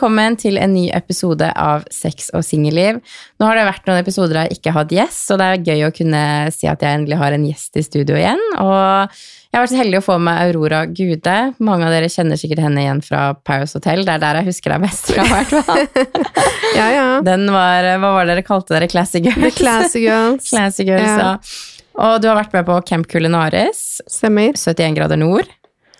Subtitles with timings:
[0.00, 3.02] Velkommen til en ny episode av Sex og singelliv.
[3.36, 5.66] Nå har det vært noen episoder der jeg ikke har hatt gjest, så det er
[5.66, 6.22] gøy å kunne
[6.56, 8.40] si at jeg endelig har en gjest i studio igjen.
[8.64, 8.80] Og
[9.12, 11.36] jeg har vært så heldig å få med Aurora Gude.
[11.60, 14.06] Mange av dere kjenner sikkert henne igjen fra Paris Hotel.
[14.08, 15.86] Det er der jeg husker deg mest fra, i hvert fall.
[16.80, 17.06] Ja, ja.
[17.26, 18.88] Den var Hva var det dere kalte dere?
[18.88, 19.60] Classy Girls?
[19.60, 20.48] Classy Girls.
[20.54, 21.34] Classy Girls, Ja.
[21.36, 22.04] ja.
[22.08, 24.56] Og du har vært med på Camp Culinaris, Stemmer.
[24.56, 25.52] 71 grader nord.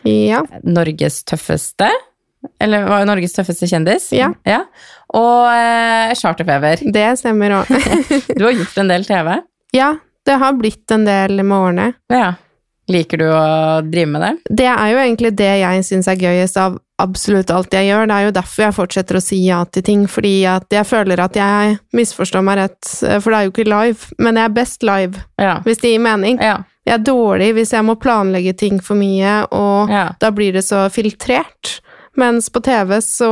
[0.09, 0.40] Ja.
[0.64, 1.92] Norges tøffeste.
[2.60, 4.10] Eller var Norges tøffeste kjendis?
[4.16, 4.30] Ja.
[5.14, 6.84] Og eh, Charterfeber.
[6.92, 7.72] Det stemmer òg.
[8.38, 9.34] Du har gjort en del TV.
[9.76, 11.88] ja, det har blitt en del med årene.
[12.12, 12.34] Ja.
[12.90, 14.30] Liker du å drive med det?
[14.62, 18.08] Det er jo egentlig det jeg syns er gøyest av absolutt alt jeg gjør.
[18.10, 21.22] Det er jo derfor jeg fortsetter å si ja til ting, fordi at jeg føler
[21.22, 22.90] at jeg misforstår meg rett,
[23.22, 25.54] for det er jo ikke live, men jeg er best live, Ja.
[25.65, 26.40] hvis det gir mening.
[26.43, 26.59] Ja.
[26.88, 30.09] Jeg er dårlig hvis jeg må planlegge ting for mye, og Ja.
[30.20, 31.78] da blir det så filtrert.
[32.18, 33.30] Mens på TV så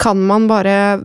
[0.00, 1.00] kan man bare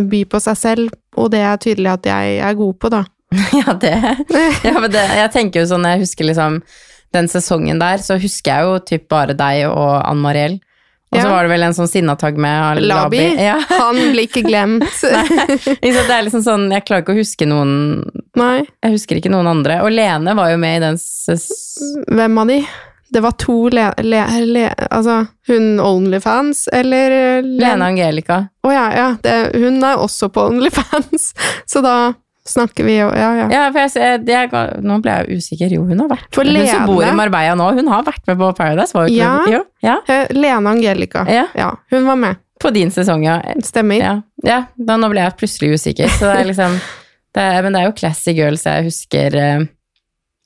[0.00, 3.04] by på seg selv, og det er tydelig at jeg er god på, da.
[3.60, 3.94] ja, det,
[4.68, 6.60] ja men det Jeg tenker jo sånn, jeg husker liksom
[7.14, 10.58] den sesongen der, så husker jeg jo typ bare deg og Ann Mariell.
[11.14, 11.30] Og så Ja.
[11.30, 13.20] var det vel en sånn sinnatagg med Labi.
[13.20, 13.44] Labi.
[13.44, 13.60] Ja.
[13.84, 14.82] Han blir ikke glemt.
[14.98, 18.02] Det er liksom sånn, Jeg klarer ikke å huske noen
[18.34, 19.76] Nei, Jeg husker ikke noen andre.
[19.86, 21.46] Og Lene var jo med i den ses...
[22.10, 22.58] hvem av de?
[23.14, 23.86] Det var to le...
[24.02, 24.20] le,
[24.50, 28.40] le altså, hun Onlyfans, eller eh, Lene Angelica.
[28.66, 29.06] Å ja, ja.
[29.22, 31.30] Det, hun er også på Onlyfans,
[31.70, 31.94] så da
[32.44, 33.44] snakker vi jo Ja, ja.
[33.52, 34.50] Ja, for jeg, ser- jeg,
[34.84, 35.70] Nå ble jeg usikker.
[35.78, 38.36] Jo, hun har vært For Hun som bor i Marbella nå, hun har vært med
[38.42, 38.92] på Paradise.
[38.98, 39.30] Var Ja.
[39.48, 40.00] Jo, ja.
[40.10, 41.22] Eh, Lene Angelica.
[41.30, 41.70] Ja.
[41.94, 42.42] hun var med.
[42.60, 43.38] På din sesong, ja.
[43.64, 43.98] Stemmer.
[44.02, 44.12] Ja,
[44.44, 46.10] ja da, nå ble jeg plutselig usikker.
[46.18, 46.76] Så det er liksom
[47.34, 49.38] det er, Men det er jo Classy Girls jeg husker,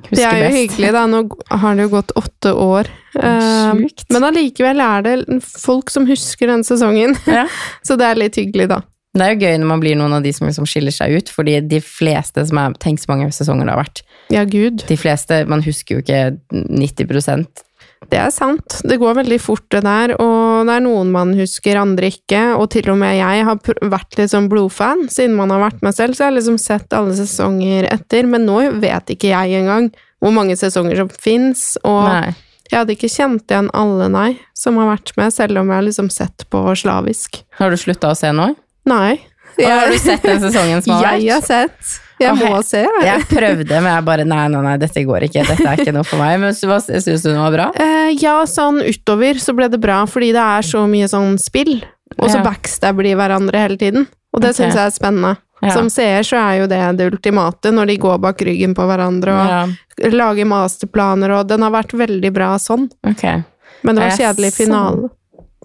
[0.04, 0.14] eh, best.
[0.16, 0.58] Det er jo best.
[0.58, 1.06] hyggelig, da.
[1.06, 1.22] Nå
[1.62, 2.90] har det jo gått åtte år.
[3.18, 4.04] Eh, Sjukt.
[4.14, 7.46] Men allikevel er det folk som husker den sesongen, Ja.
[7.82, 8.80] så det er litt hyggelig, da.
[9.18, 11.30] Det er jo gøy når man blir noen av de som liksom skiller seg ut,
[11.32, 14.02] fordi de fleste som er Tenk så mange sesonger det har vært.
[14.30, 14.84] Ja, gud.
[14.86, 17.64] De fleste Man husker jo ikke 90%
[18.12, 18.76] Det er sant.
[18.86, 20.12] Det går veldig fort, det der.
[20.22, 22.40] Og det er noen man husker, andre ikke.
[22.58, 23.60] Og til og med jeg har
[23.92, 26.16] vært litt sånn blodfan, siden man har vært med selv.
[26.16, 28.26] Så jeg har liksom sett alle sesonger etter.
[28.26, 31.76] Men nå vet ikke jeg engang hvor mange sesonger som fins.
[31.86, 32.34] Og Nei.
[32.72, 35.86] jeg hadde ikke kjent igjen alle, nei, som har vært med, selv om jeg har
[35.86, 37.42] liksom sett på slavisk.
[37.60, 38.50] Har du slutta å se nå?
[38.90, 39.18] Nei.
[39.58, 41.22] Og har du sett den sesongen som har vært?
[41.22, 41.96] Jeg har sett.
[42.18, 42.82] Jeg må jeg, se.
[43.04, 43.26] jeg.
[43.30, 45.44] Prøvde, men jeg bare Nei, nei, nei, dette går ikke.
[45.48, 46.38] Dette er ikke noe for meg.
[46.42, 47.68] Men syns du den var bra?
[47.78, 51.78] Eh, ja, sånn utover så ble det bra, fordi det er så mye sånn spill.
[52.18, 52.46] Og så Ja.
[52.46, 54.08] backstabber de hverandre hele tiden.
[54.34, 54.64] Og det okay.
[54.64, 55.36] syns jeg er spennende.
[55.62, 55.72] Ja.
[55.74, 59.34] Som seer så er jo det det ultimate, når de går bak ryggen på hverandre
[59.34, 62.86] og Ja, lager masterplaner, og den har vært veldig bra sånn.
[63.06, 63.42] Okay.
[63.82, 65.10] Men det var kjedelig finale.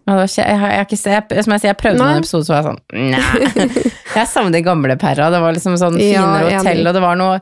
[0.03, 2.07] Ikke, jeg, jeg, ikke jeg, som jeg, sier, jeg prøvde Nei.
[2.11, 2.81] noen episoder, så var jeg sånn
[3.13, 3.91] Nei.
[4.19, 5.29] Jeg savner gamle Perra.
[5.33, 7.37] Det var liksom sånn finere ja, hotell, og det var noe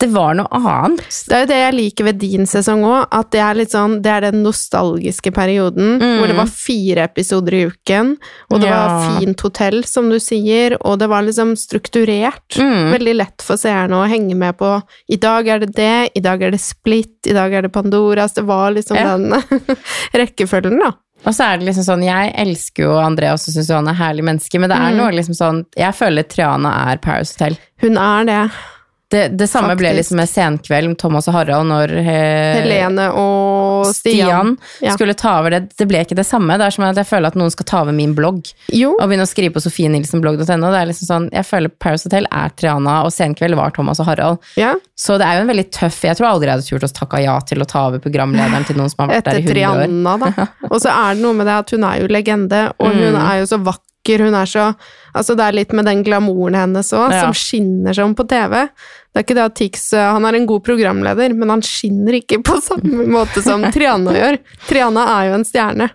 [0.00, 1.02] Det var noe annet.
[1.28, 3.98] Det er jo det jeg liker ved din sesong òg, at det er litt sånn
[4.02, 6.14] Det er den nostalgiske perioden Mm.
[6.20, 8.14] hvor det var fire episoder i uken,
[8.50, 8.78] og det Ja.
[8.80, 12.56] var fint hotell, som du sier, og det var liksom strukturert.
[12.58, 12.90] Mm.
[12.96, 14.72] Veldig lett for seerne å henge med på.
[15.10, 18.34] I dag er det det, i dag er det Split, i dag er det Pandoras.
[18.34, 19.16] Det var liksom Ja.
[19.16, 19.30] den
[20.18, 20.92] rekkefølgen, da.
[21.26, 24.24] Og så er det liksom sånn Jeg elsker jo Andreas og syns han er herlig
[24.24, 24.96] menneske, men det er Mm.
[24.96, 27.58] noe liksom sånn Jeg føler Triana er Paris Hotel.
[27.82, 28.50] Hun er det.
[29.10, 32.18] Det, det samme ble liksom med Senkveld med Thomas og Harald når he,
[32.60, 34.52] Helene og Stian.
[34.54, 34.56] Stian
[34.86, 34.92] Ja.
[34.94, 35.60] skulle ta over det.
[35.76, 36.54] Det ble ikke det samme.
[36.60, 39.08] Det er som at jeg føler at noen skal ta over min blogg Jo, og
[39.10, 40.70] begynne å skrive på sofienilsenblogg.no.
[40.70, 44.38] Er liksom sånn, Jeg føler Paris Hotel er Triana, og Senkveld var Thomas og Harald.
[44.56, 44.74] ja.
[45.00, 47.22] Så det er jo en veldig tøff Jeg tror aldri jeg hadde turt å takke
[47.24, 49.70] ja til å ta over programlederen til noen som har vært Etter der i 100
[49.72, 49.78] år.
[49.80, 50.46] Etter Triana, da.
[50.70, 53.22] Og så er det noe med det at hun er jo legende, og hun Mm.
[53.26, 54.24] er jo så vakker.
[54.26, 54.74] Hun er så
[55.14, 57.20] Altså, det er litt med den glamouren hennes òg, Ja.
[57.26, 58.68] som skinner som på TV.
[59.12, 62.12] Det er ikke det at Tix eh, Han er en god programleder, men han skinner
[62.20, 64.38] ikke på samme måte som Triana gjør.
[64.68, 65.90] Triana er jo en stjerne.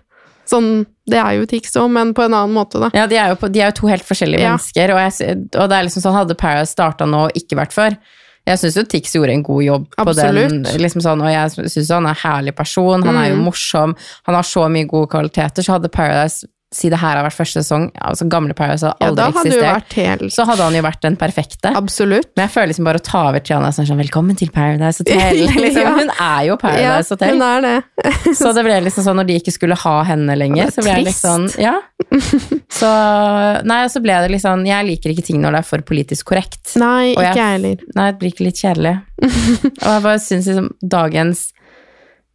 [0.46, 2.90] Sånn Det er jo Tix òg, men på en annen måte, da.
[2.94, 4.56] Ja, de er jo, på, de er jo to helt forskjellige Ja.
[4.56, 7.72] mennesker, og, jeg, og det er liksom sånn, hadde Paradise starta nå og ikke vært
[7.72, 7.96] før
[8.46, 10.76] Jeg syns jo Tix gjorde en god jobb på den, Absolutt.
[10.78, 13.44] liksom sånn, og jeg syns han er en herlig person, han er jo Mm.
[13.48, 13.96] morsom,
[14.26, 17.60] han har så mye gode kvaliteter, så hadde Paradise si det her har vært første
[17.62, 21.14] sesong, altså gamle Paradise har aldri ja, eksistert, helt så hadde han jo vært den
[21.16, 21.70] perfekte.
[21.78, 22.32] Absolutt.
[22.34, 25.46] Men jeg føler liksom bare å ta over Triana sånn, sånn 'velkommen til Paradise Hotel'.
[25.66, 25.78] Liksom.
[25.80, 25.92] Ja.
[25.94, 27.30] Hun er jo Paradise Hotel.
[27.38, 27.76] hun er det.
[28.40, 30.96] Så det ble liksom sånn når de ikke skulle ha henne lenger, så er ble
[30.96, 31.76] jeg litt sånn Ja.
[32.80, 32.90] Så
[33.64, 35.86] Nei, og så ble det litt sånn Jeg liker ikke ting når det er for
[35.86, 36.74] politisk korrekt.
[36.76, 37.86] Nei, jeg- ikke jeg heller.
[37.94, 38.96] Nei, det blir ikke litt kjedelig.
[39.22, 41.52] og jeg bare syns liksom dagens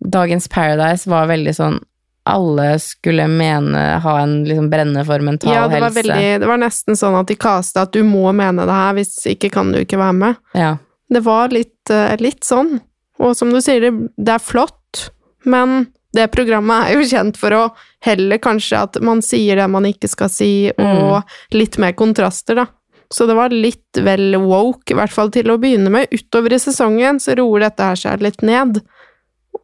[0.01, 1.80] Dagens Paradise var veldig sånn
[2.23, 6.03] alle skulle mene ha en liksom brennende for mental Ja, det var, helse.
[6.03, 9.15] veldig, det var nesten sånn at de kasta at du må mene det her, hvis
[9.33, 10.41] ikke kan du ikke være med.
[10.57, 10.75] Ja.
[11.12, 12.77] Det var litt, eh, litt sånn.
[13.21, 15.09] Og som du sier, det, er flott,
[15.45, 17.63] men det programmet er jo kjent for å
[18.06, 21.21] heller kanskje at man sier det man ikke skal si, og
[21.53, 22.68] litt mer kontraster, da.
[23.12, 26.07] Så det var litt vel woke, i hvert fall til å begynne med.
[26.15, 28.79] Utover i sesongen så roer dette her seg litt ned.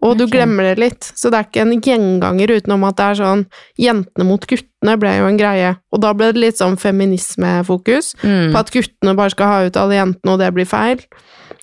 [0.05, 3.15] Og du glemmer det litt, så det er ikke en gjenganger utenom at det er
[3.17, 3.45] sånn
[3.81, 8.51] Jentene mot guttene ble jo en greie, og da ble det litt sånn feminismefokus Mm.
[8.53, 11.01] på at guttene bare skal ha ut alle jentene, og det blir feil.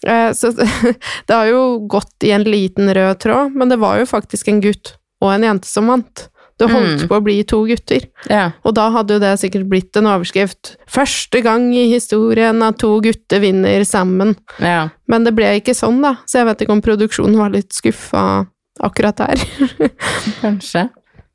[0.07, 0.51] Eh, Så
[1.27, 4.61] det har jo gått i en liten rød tråd, men det var jo faktisk en
[4.61, 6.29] gutt og en jente som vant.
[6.59, 7.09] Det holdt Mm.
[7.11, 8.53] på å bli to gutter, ja.
[8.65, 10.77] og da hadde jo det sikkert blitt en overskrift.
[10.87, 14.37] Første gang i historien at to gutter vinner sammen.
[14.61, 14.89] ja.
[15.09, 18.47] Men det ble ikke sånn, da, så jeg vet ikke om produksjonen var litt skuffa
[18.81, 19.43] akkurat der.
[20.45, 20.89] Kanskje.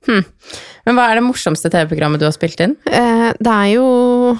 [0.07, 0.23] Hm.
[0.87, 2.77] Men hva er det morsomste TV-programmet du har spilt inn?
[2.87, 4.37] Eh, Det er jo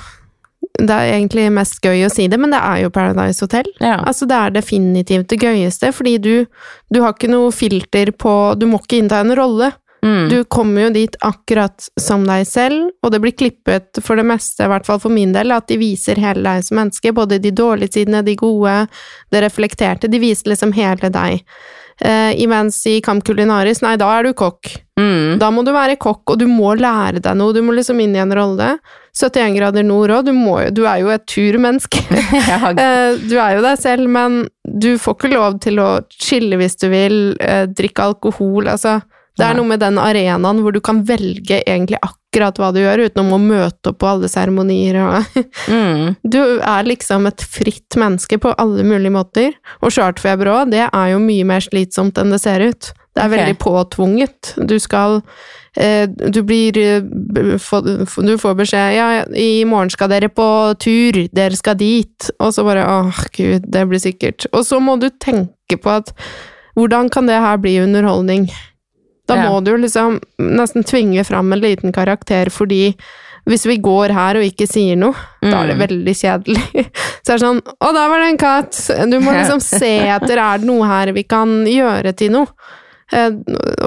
[0.79, 3.67] Det er egentlig mest gøy å si det, men det er jo Paradise Hotel.
[3.81, 3.97] Ja.
[4.07, 6.45] Altså, det er definitivt det gøyeste, fordi du,
[6.93, 9.73] du har ikke noe filter på Du må ikke innta en rolle.
[10.05, 10.29] Mm.
[10.31, 14.63] Du kommer jo dit akkurat som deg selv, og det blir klippet for det meste,
[14.63, 17.13] i hvert fall for min del, at de viser hele deg som menneske.
[17.15, 18.77] Både de dårlige sidene, de gode,
[19.33, 20.11] det reflekterte.
[20.11, 21.43] De viser liksom hele deg.
[22.01, 24.71] Eh, imens i Camp Culinaris, nei, da er du kokk.
[24.99, 25.35] Mm.
[25.39, 27.55] Da må du være kokk, og du må lære deg noe.
[27.55, 28.77] Du må liksom inn i en rolle.
[29.19, 32.03] 71 grader nord òg, du, må du er jo et turmenneske.
[32.79, 36.77] Eh, du er jo deg selv, men du får ikke lov til å chille hvis
[36.79, 39.01] du vil, eh, drikke alkohol, altså.
[39.39, 43.05] Det er noe med den arenaen hvor du kan velge egentlig akkurat hva du gjør,
[43.09, 45.39] uten å møte opp på alle seremonier og
[45.69, 46.15] Mm.
[46.23, 49.53] Du er liksom et fritt menneske på alle mulige måter.
[49.83, 52.91] Og charterfeber òg, det er jo mye mer slitsomt enn det ser ut.
[53.15, 53.37] Det er okay.
[53.37, 54.51] veldig påtvunget.
[54.69, 55.19] Du skal
[55.75, 60.45] eh, Du blir eh, Du får beskjed Ja, i morgen skal dere på
[60.79, 62.29] tur, dere skal dit.
[62.39, 66.13] Og så bare Åh, gud, det blir sikkert Og så må du tenke på at
[66.77, 68.47] Hvordan kan det her bli underholdning?
[69.29, 69.47] Da Ja.
[69.49, 72.95] må du liksom nesten tvinge fram en liten karakter, fordi
[73.49, 75.83] hvis vi går her og ikke sier noe, da er det Mm.
[75.87, 76.65] veldig kjedelig.
[77.23, 78.75] Så det er sånn Å, der var det en katt!
[79.09, 82.47] Du må liksom se etter er det noe her vi kan gjøre til noe.
[83.11, 83.29] Eh,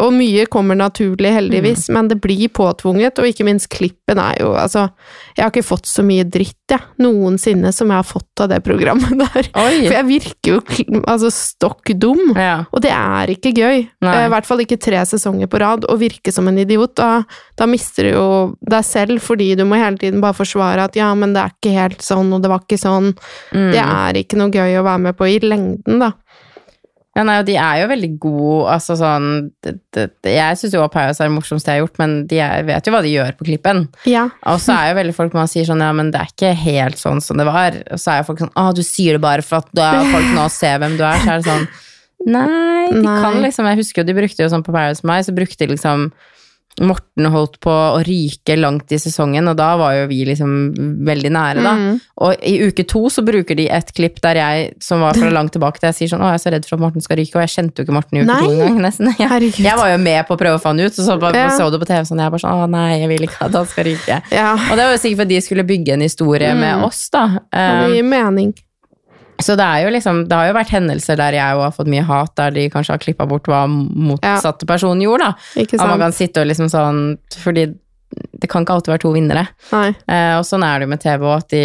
[0.02, 1.94] Og mye kommer naturlig, heldigvis, Mm.
[1.94, 4.88] men det blir påtvunget, og ikke minst klippen er jo Altså,
[5.36, 8.62] jeg har ikke fått så mye dritt, jeg, noensinne, som jeg har fått av det
[8.64, 9.48] programmet der.
[9.54, 9.86] Oi!
[9.86, 10.60] For jeg virker jo
[11.06, 12.32] altså stokk dum.
[12.36, 12.64] Ja.
[12.72, 13.86] Og det er ikke gøy.
[14.02, 14.14] Nei.
[14.16, 15.84] Eh, I hvert fall ikke tre sesonger på rad.
[15.86, 17.22] Å virke som en idiot, da,
[17.56, 18.26] da mister du jo
[18.69, 21.74] deg selv, fordi du må hele tiden bare forsvare at ja, men det er ikke
[21.76, 23.12] helt sånn, og det var ikke sånn.
[23.52, 23.70] Mm.
[23.72, 26.12] Det er ikke noe gøy å være med på i lengden, da.
[27.12, 29.26] Ja, nei, og de er jo veldig gode, altså sånn
[29.61, 32.64] det, det, Jeg syns jo Paradise er det morsomste jeg har gjort, men de er,
[32.64, 33.82] vet jo hva de gjør på klippen.
[34.09, 34.23] Ja.
[34.49, 36.97] Og så er jo veldig folk man sier sånn, ja, men det er ikke helt
[37.00, 37.76] sånn som det var.
[37.93, 40.32] Og så er jo folk sånn, å, du sier det bare for at da folk
[40.32, 41.20] nå ser hvem du er.
[41.20, 41.69] Så er det sånn,
[42.32, 42.47] nei,
[42.94, 43.20] de Nei.
[43.26, 45.67] kan liksom, jeg husker jo de brukte jo sånn på Paradise med meg, så brukte
[45.67, 46.08] de liksom
[46.80, 50.52] Morten holdt på å ryke langt i sesongen, og da var jo vi liksom
[51.05, 51.72] veldig nære, da.
[51.76, 51.98] Mm.
[52.24, 55.52] Og i uke to så bruker de et klipp der jeg, som var fra langt
[55.52, 57.36] tilbake, der jeg sier sånn, å, jeg er så redd for at Morten skal ryke,
[57.36, 58.41] og jeg kjente jo ikke Morten i uke Nei.
[58.46, 59.12] to engang, nesten.
[59.20, 61.44] Jeg, jeg var jo med på å prøve å få han ut, og så bare,
[61.44, 61.52] Ja.
[61.60, 63.67] så du på TV sånn, jeg bare sånn, å nei, jeg vil ikke at han
[63.69, 64.20] skal ryke.
[64.32, 64.50] Ja.
[64.56, 66.84] Og det var jo sikkert for at de skulle bygge en historie med Mm.
[66.88, 67.26] oss, da.
[67.52, 68.55] Det Um, gir mening.
[69.44, 72.05] Så det er jo liksom, det har jo vært hendelser der jeg har fått mye
[72.08, 75.63] hat, der de kanskje har klippet bort hva motsatte person gjorde, da.
[75.63, 77.03] At man kan sitte og liksom sånn,
[77.43, 77.69] fordi
[78.13, 79.46] det kan ikke alltid være to vinnere.
[79.72, 81.63] Eh, og sånn er det jo med TV òg, at de,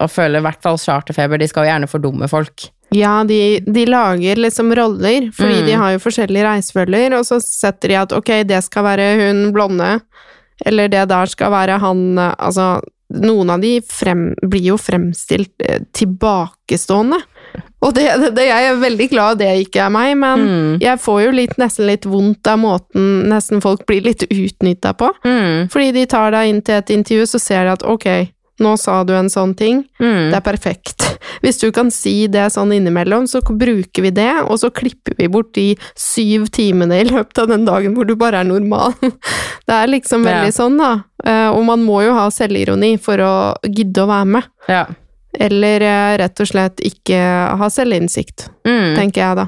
[0.00, 2.70] og føler i hvert fall charterfeber, de skal jo gjerne fordumme folk.
[2.96, 5.66] Ja, de, de lager liksom roller, fordi Mm.
[5.68, 9.52] de har jo forskjellige reisefølger, og så setter de at ok, det skal være hun
[9.54, 10.00] blonde,
[10.66, 15.52] eller det der skal være han eh, Altså, noen av de frem, blir jo fremstilt
[15.66, 17.18] eh, tilbakestående.
[17.82, 20.74] Og det, det, det, jeg er veldig glad det ikke er meg, men Mm.
[20.82, 25.08] jeg får jo litt, nesten litt vondt av måten nesten folk blir litt utnytta på.
[25.24, 25.68] Mm.
[25.72, 28.06] Fordi de tar deg inn til et intervju, så ser de at ok,
[28.60, 30.30] nå sa du en sånn ting, Mm.
[30.30, 31.06] det er perfekt.
[31.42, 35.28] Hvis du kan si det sånn innimellom, så bruker vi det, og så klipper vi
[35.28, 38.94] bort de syv timene i løpet av den dagen hvor du bare er normal.
[39.70, 40.32] Det er liksom Ja.
[40.42, 40.92] veldig sånn, da.
[41.24, 44.44] Eh, Og man må jo ha selvironi for å gidde å være med.
[44.68, 44.86] Ja.
[45.38, 47.20] Eller eh, rett og slett ikke
[47.56, 48.96] ha selvinnsikt, Mm.
[48.96, 49.46] tenker jeg da.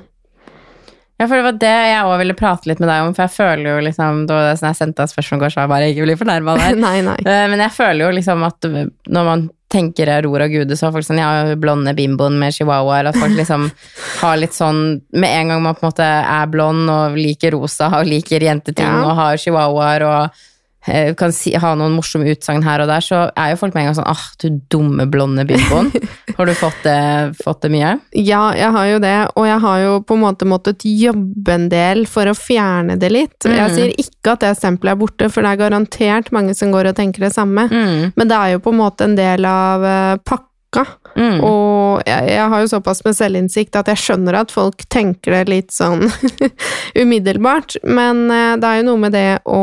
[1.20, 3.34] Ja, for det var det jeg òg ville prate litt med deg om, for jeg
[3.36, 6.06] føler jo liksom som jeg sendte deg spørsmål i går, så var jeg bare ikke
[6.08, 6.78] bli fornærma der.
[6.86, 7.16] nei, nei.
[7.22, 8.66] Eh, Men jeg føler jo liksom at
[9.12, 13.08] når man tenker Aurora Gude, så har folk sånn ja, blonde bimboen med chihuahuaer.
[13.08, 13.68] At folk liksom
[14.24, 14.82] har litt sånn
[15.16, 18.84] Med en gang man på en måte er blond og liker rosa og liker jenteting
[18.84, 19.04] Ja.
[19.06, 20.42] og har chihuahuaer og
[21.18, 23.90] kan si, ha noen morsomme utsagn her og der, så er jo folk med en
[23.90, 25.92] gang sånn ah, du dumme blonde bimboen.
[26.38, 26.98] har du fått det,
[27.42, 27.92] fått det mye?
[28.18, 31.68] Ja, jeg har jo det, og jeg har jo på en måte måttet jobbe en
[31.72, 33.38] del for å fjerne det litt.
[33.46, 33.56] Mm.
[33.60, 36.90] Jeg sier ikke at det stempelet er borte, for det er garantert mange som går
[36.90, 37.68] og tenker det samme.
[37.70, 38.10] Mm.
[38.16, 40.86] Men det er jo på en måte en del av eh, pakka.
[41.12, 41.42] Mm.
[41.44, 45.42] Og jeg, jeg har jo såpass med selvinnsikt at jeg skjønner at folk tenker det
[45.50, 46.06] litt sånn
[47.02, 49.62] umiddelbart, men eh, det er jo noe med det å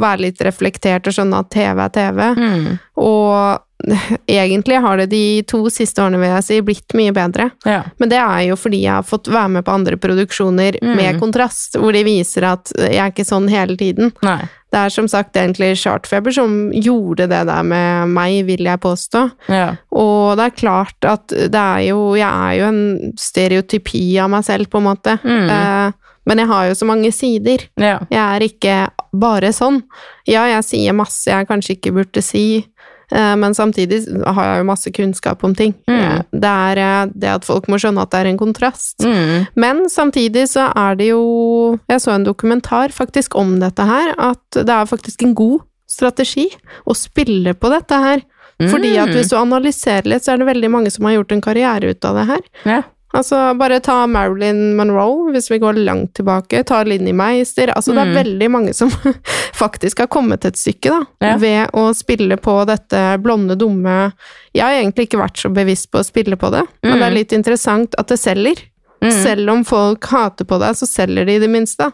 [0.00, 2.22] være litt reflektert og skjønne at TV er TV.
[2.36, 2.70] Mm.
[3.00, 3.66] Og
[4.28, 7.46] egentlig har det de to siste årene, vil jeg si, blitt mye bedre.
[7.64, 7.78] Ja.
[8.02, 10.96] Men det er jo fordi jeg har fått være med på andre produksjoner Mm.
[10.96, 14.12] med kontrast, hvor de viser at jeg er ikke sånn hele tiden.
[14.22, 14.42] Nei.
[14.70, 19.24] Det er som sagt egentlig Chartfeber som gjorde det der med meg, vil jeg påstå.
[19.50, 19.72] Ja.
[19.98, 24.44] Og det er klart at det er jo Jeg er jo en stereotypi av meg
[24.46, 25.16] selv, på en måte.
[25.24, 25.50] Mm.
[25.50, 25.92] Eh,
[26.26, 27.64] men jeg har jo så mange sider.
[27.80, 27.98] Ja.
[28.10, 29.82] Jeg er ikke bare sånn.
[30.28, 32.64] Ja, jeg sier masse jeg kanskje ikke burde si,
[33.12, 35.74] eh, men samtidig har jeg jo masse kunnskap om ting.
[35.88, 35.98] Mm.
[36.00, 39.00] Eh, Det er eh, det at folk må skjønne at det er en kontrast.
[39.02, 39.46] Mm.
[39.56, 44.42] Men samtidig så er det jo Jeg så en dokumentar faktisk om dette her, at
[44.52, 45.60] det er faktisk en god
[45.90, 46.48] strategi
[46.86, 48.22] å spille på dette her.
[48.60, 49.14] Fordi at Mm.
[49.16, 52.04] hvis du analyserer litt, så er det veldig mange som har gjort en karriere ut
[52.04, 52.40] av det her.
[52.66, 52.82] Ja.
[53.12, 56.60] Altså, bare ta Marilyn Monroe, hvis vi går langt tilbake.
[56.64, 57.72] Ta Linni Meister.
[57.74, 58.10] Altså, det Mm.
[58.10, 58.90] er veldig mange som
[59.62, 61.00] faktisk har kommet et stykke, da.
[61.26, 61.36] Ja.
[61.42, 64.12] Ved å spille på dette blonde, dumme
[64.54, 67.10] Jeg har egentlig ikke vært så bevisst på å spille på det, men det er
[67.10, 67.14] Mm.
[67.18, 68.56] litt interessant at det selger.
[69.02, 69.10] Mm.
[69.22, 71.92] Selv om folk hater på deg, så selger de i det minste.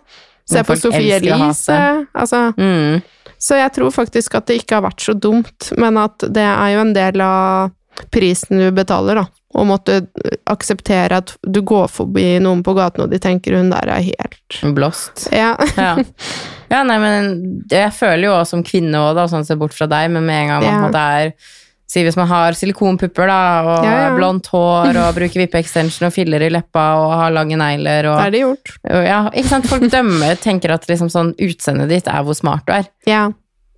[0.48, 2.06] Se på Sophie Elise.
[2.14, 3.02] Altså, Mm.
[3.38, 6.74] så jeg tror faktisk at det ikke har vært så dumt, men at det er
[6.74, 7.70] jo en del av
[8.10, 9.24] prisen du betaler, da.
[9.56, 10.02] Å måtte
[10.52, 14.58] akseptere at du går forbi noen på gaten, og de tenker hun der er helt
[14.76, 15.28] Blåst.
[15.32, 15.54] Ja.
[15.80, 15.94] Ja.
[16.70, 17.30] ja, nei, men
[17.70, 20.48] jeg føler jo også som kvinne òg, sånn sett bort fra deg, men med en
[20.54, 20.82] gang man Ja.
[20.86, 21.32] måtte er
[21.86, 24.14] Si hvis man har silikonpupper, da, og Ja, ja.
[24.16, 28.24] blondt hår, og bruker vippe-extension og filler i leppa, og har lange negler, Det Da
[28.26, 28.72] er det gjort.
[28.90, 32.66] og ja, Ikke sant, folk dømmer, tenker at liksom sånn utseendet ditt er hvor smart
[32.66, 32.88] du er.
[33.06, 33.28] Ja,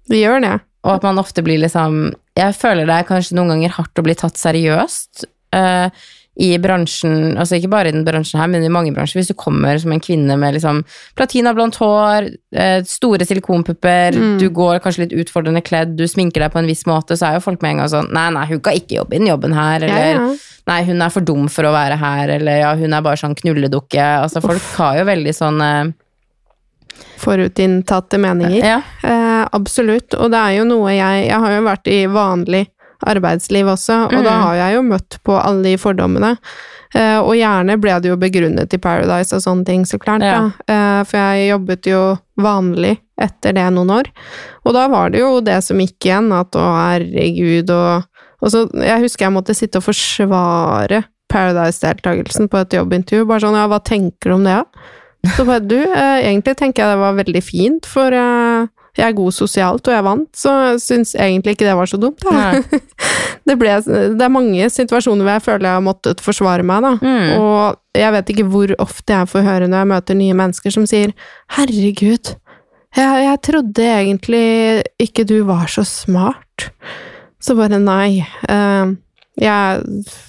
[0.08, 0.54] det gjør det.
[0.84, 4.02] Og at man ofte blir liksom Jeg føler det er kanskje noen ganger hardt å
[4.02, 5.90] bli tatt seriøst eh,
[6.38, 9.18] i bransjen, altså ikke bare i den bransjen her, men i mange bransjer.
[9.18, 10.84] Hvis du kommer som en kvinne med liksom
[11.18, 14.38] platinablondt hår, eh, store silikonpupper, Mm.
[14.38, 17.34] du går kanskje litt utfordrende kledd, du sminker deg på en viss måte, så er
[17.34, 19.52] jo folk med en gang sånn Nei, nei, hun kan ikke jobbe i den jobben
[19.52, 20.34] her, eller ja.
[20.68, 23.34] Nei, hun er for dum for å være her, eller ja, hun er bare sånn
[23.34, 24.22] knulledukke.
[24.22, 25.92] Altså, folk har jo veldig sånn eh,
[27.18, 28.64] Forutinntatte meninger.
[28.64, 28.80] Ja.
[29.02, 30.14] Eh, absolutt.
[30.14, 32.66] Og det er jo noe jeg Jeg har jo vært i vanlig
[33.06, 34.42] arbeidsliv også, og da Mm.
[34.42, 36.36] har jeg jo møtt på alle de fordommene.
[36.94, 40.22] Eh, og gjerne ble det jo begrunnet i Paradise og sånne ting, så klart.
[40.22, 40.50] Ja.
[40.66, 40.74] Da.
[40.74, 44.06] Eh, for jeg jobbet jo vanlig etter det noen år.
[44.64, 48.04] Og da var det jo det som gikk igjen, at å herregud og
[48.40, 53.26] og så, Jeg husker jeg måtte sitte og forsvare Paradise-deltakelsen på et jobbintervju.
[53.26, 54.54] Bare sånn, ja, hva tenker du om det?
[54.62, 54.64] da?
[55.34, 59.14] Så bare, du, eh, egentlig tenker jeg det var veldig fint, for eh, jeg er
[59.14, 62.24] god sosialt, og jeg vant, så jeg syns egentlig ikke det var så dumt.
[63.48, 66.90] Det, ble, det er mange situasjoner hvor jeg føler jeg har måttet forsvare meg, da.
[67.00, 67.30] Mm.
[67.40, 70.84] Og jeg vet ikke hvor ofte jeg får høre når jeg møter nye mennesker som
[70.90, 71.14] sier
[71.56, 72.34] 'herregud,
[72.98, 76.68] jeg, jeg trodde egentlig ikke du var så smart'.
[77.40, 78.26] Så bare nei.
[78.48, 78.92] eh,
[79.40, 79.82] jeg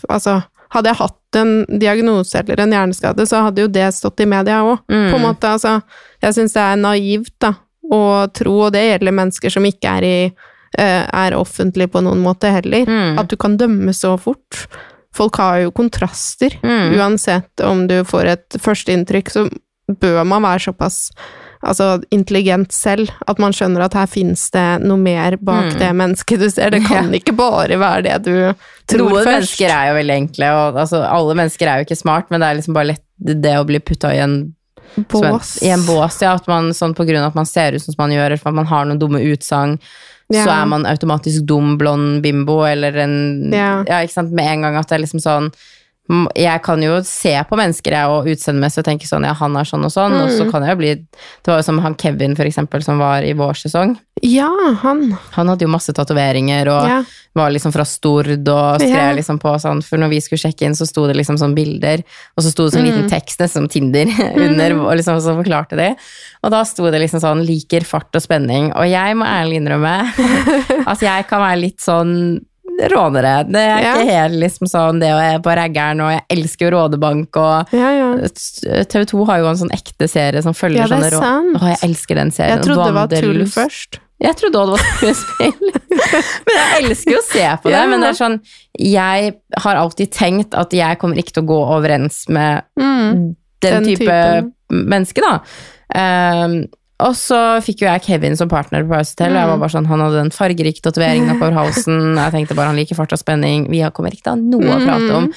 [0.07, 0.39] Altså,
[0.71, 4.61] hadde jeg hatt en diagnose eller en hjerneskade, så hadde jo det stått i media
[4.63, 4.79] òg.
[4.87, 5.09] Mm.
[5.11, 5.81] På en måte, altså.
[6.21, 7.53] Jeg syns det er naivt, da,
[7.91, 10.15] å tro, og det gjelder mennesker som ikke er i
[10.77, 12.85] eh, er offentlige på noen måte heller.
[12.85, 13.17] Mm.
[13.19, 14.67] At du kan dømme så fort.
[15.15, 16.53] Folk har jo kontraster.
[16.61, 16.93] Mm.
[16.99, 19.47] Uansett om du får et førsteinntrykk, så
[19.89, 21.07] bør man være såpass
[21.65, 25.79] altså, intelligent selv at man skjønner at her finnes det noe mer bak Mm.
[25.81, 26.69] det mennesket du ser.
[26.69, 28.53] Det kan ikke bare være det du
[28.87, 29.33] tror Noen først.
[29.33, 32.47] mennesker er jo veldig enkle, og altså, alle mennesker er jo ikke smart, men det
[32.51, 34.53] er liksom bare lett det å bli putta i en-
[34.95, 35.61] Bås.
[35.63, 36.33] I en bås, ja.
[36.35, 38.53] At man, sånn på grunn av at man ser ut som man gjør, eller at
[38.53, 39.79] man har noen dumme utsagn,
[40.31, 40.43] Ja.
[40.45, 43.83] så er man automatisk dum, blond bimbo, eller en Ja.
[43.83, 45.51] ikke sant, med en gang at det er liksom sånn
[46.35, 49.63] jeg kan jo se på mennesker jeg, og utseendemessig og tenke sånn, ja, han er
[49.69, 50.51] sånn og sånn, og så Mm.
[50.51, 50.93] kan jeg jo bli
[51.43, 53.97] Det var jo som han Kevin, for eksempel, som var i vår sesong.
[54.23, 54.49] Ja,
[54.81, 55.17] han.
[55.31, 57.03] Han hadde jo masse tatoveringer og Ja.
[57.35, 59.13] var liksom fra Stord og skrev Ja.
[59.13, 62.03] liksom på sånn For når vi skulle sjekke inn, så sto det liksom sånn bilder,
[62.37, 62.91] og så sto det sånn Mm.
[62.91, 65.95] liten tekst, nesten som Tinder, under, og liksom så forklarte de.
[66.43, 68.71] Og da sto det liksom sånn 'liker fart og spenning'.
[68.75, 70.11] Og jeg må ærlig innrømme
[70.87, 72.39] at jeg kan være litt sånn
[72.91, 73.43] rånere.
[73.51, 73.93] Det er Ja.
[73.95, 77.73] ikke helt liksom sånn det å være på raggeren, og jeg elsker jo Rådebank, og
[77.75, 78.27] Ja, ja.
[78.85, 81.19] TV 2 har jo en sånn ekte serie som følger Ja, sånne rå...
[81.19, 81.57] sant.
[81.61, 82.57] Å, jeg elsker den serien.
[82.57, 83.99] Jeg trodde det var tull først.
[84.19, 85.71] Jeg trodde også det var skuespill.
[86.45, 87.83] men jeg elsker jo å se på det.
[87.89, 88.39] Men det er sånn,
[88.79, 89.33] jeg
[89.63, 93.35] har alltid tenkt at jeg kommer ikke til å gå overens med Mm.
[93.61, 94.53] den, Den type typen.
[94.71, 95.39] menneske, da.
[95.95, 96.67] Ehm,
[96.99, 99.73] og så fikk jo jeg Kevin som partner på Paradise Hotel, og jeg var bare
[99.75, 102.17] sånn, han hadde den fargerik tatovering oppover halsen.
[102.17, 104.75] jeg tenkte bare han liker fart og spenning, vi kommer ikke til å ha noe
[104.75, 105.31] å prate om.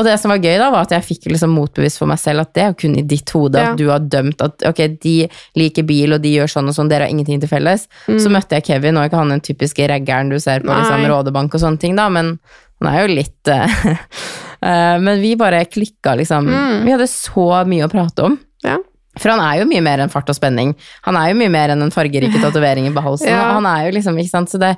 [0.00, 2.40] Og det som var gøy da, var at jeg fikk liksom motbevis for meg selv
[2.46, 3.72] at det er kun i ditt hode Ja.
[3.72, 5.16] at du har dømt at ok, de
[5.60, 7.84] liker bil og de gjør sånn og sånn, dere har ingenting til felles.
[8.08, 11.52] Så møtte jeg Kevin, og ikke han den typiske raggeren du ser på liksom, Rådebank
[11.52, 12.38] og sånne ting, da, men
[12.80, 13.76] han er jo litt eh,
[14.70, 16.48] eh, Men vi bare klikka, liksom.
[16.86, 18.38] Vi hadde så mye å prate om.
[18.64, 18.78] Ja.
[19.18, 20.74] For han er jo mye mer enn fart og spenning.
[21.02, 23.28] Han er jo mye mer enn den fargerike tatoveringen på halsen.
[23.32, 23.52] Ja.
[23.56, 24.76] Han er jo liksom, ikke sant, så det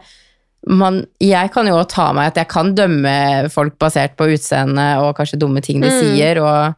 [0.70, 5.16] man, jeg kan jo ta meg at jeg kan dømme folk basert på utseende og
[5.18, 5.96] kanskje dumme ting de Mm.
[5.98, 6.74] sier, og,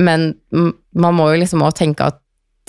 [0.00, 0.30] men
[0.96, 2.16] man må jo liksom også tenke at,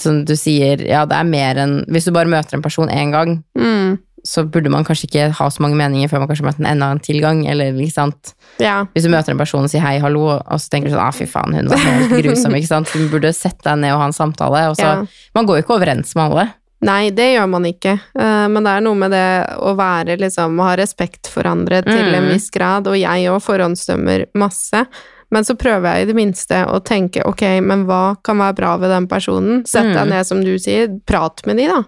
[0.03, 3.11] som du sier, ja, det er mer enn Hvis du bare møter en person én
[3.15, 3.97] gang, Mm.
[4.25, 6.91] Så burde man kanskje ikke ha så mange meninger før man kanskje møter en enda
[6.95, 7.45] en tilgang.
[7.49, 8.33] eller ikke sant.
[8.59, 8.85] Ja.
[8.95, 11.11] Hvis du møter en person og sier hei, hallo, og så tenker du sånn ah,
[11.11, 12.91] fy faen, hun var helt grusom, ikke sant.
[12.93, 15.05] Du burde sette deg ned og ha en samtale, og så Ja.
[15.35, 16.47] Man går jo ikke overens med alle.
[16.83, 17.93] Nei, det gjør man ikke.
[18.19, 19.27] Eh, Men det er noe med det
[19.59, 22.31] å være liksom Ha respekt for andre til en Mm.
[22.33, 24.85] viss grad, og jeg òg forhåndsdømmer masse.
[25.31, 28.77] Men så prøver jeg i det minste å tenke ok, men hva kan være bra
[28.77, 29.65] ved den personen?
[29.65, 30.09] Sett deg Mm.
[30.09, 31.83] ned, som du sier, prat med de, da.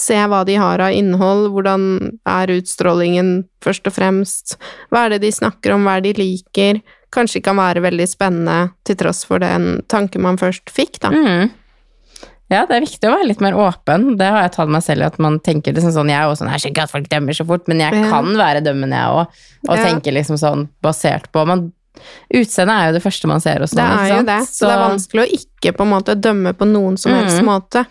[0.00, 1.82] Se hva de har av innhold, hvordan
[2.30, 3.32] er utstrålingen,
[3.64, 4.56] først og fremst.
[4.88, 6.80] Hva er det de snakker om, hva er det de liker?
[7.12, 11.10] Kanskje kan være veldig spennende, til tross for den tanken man først fikk, da.
[11.12, 11.50] Mm.
[12.50, 14.16] Ja, det er viktig å være litt mer åpen.
[14.18, 16.42] Det har jeg tatt meg selv i, at man tenker liksom sånn Jeg er også
[16.42, 18.08] sånn, jeg skjønner ikke at folk dømmer så fort, men jeg Ja.
[18.10, 19.26] kan være dømmende, jeg òg.
[19.68, 19.84] Og Ja.
[19.84, 21.72] tenke liksom sånn basert på man,
[22.32, 24.84] Utseendet er jo det første man ser hos Det er jo det, så det er
[24.88, 27.44] vanskelig å ikke på en måte dømme på noen som helst Mm.
[27.50, 27.86] måte.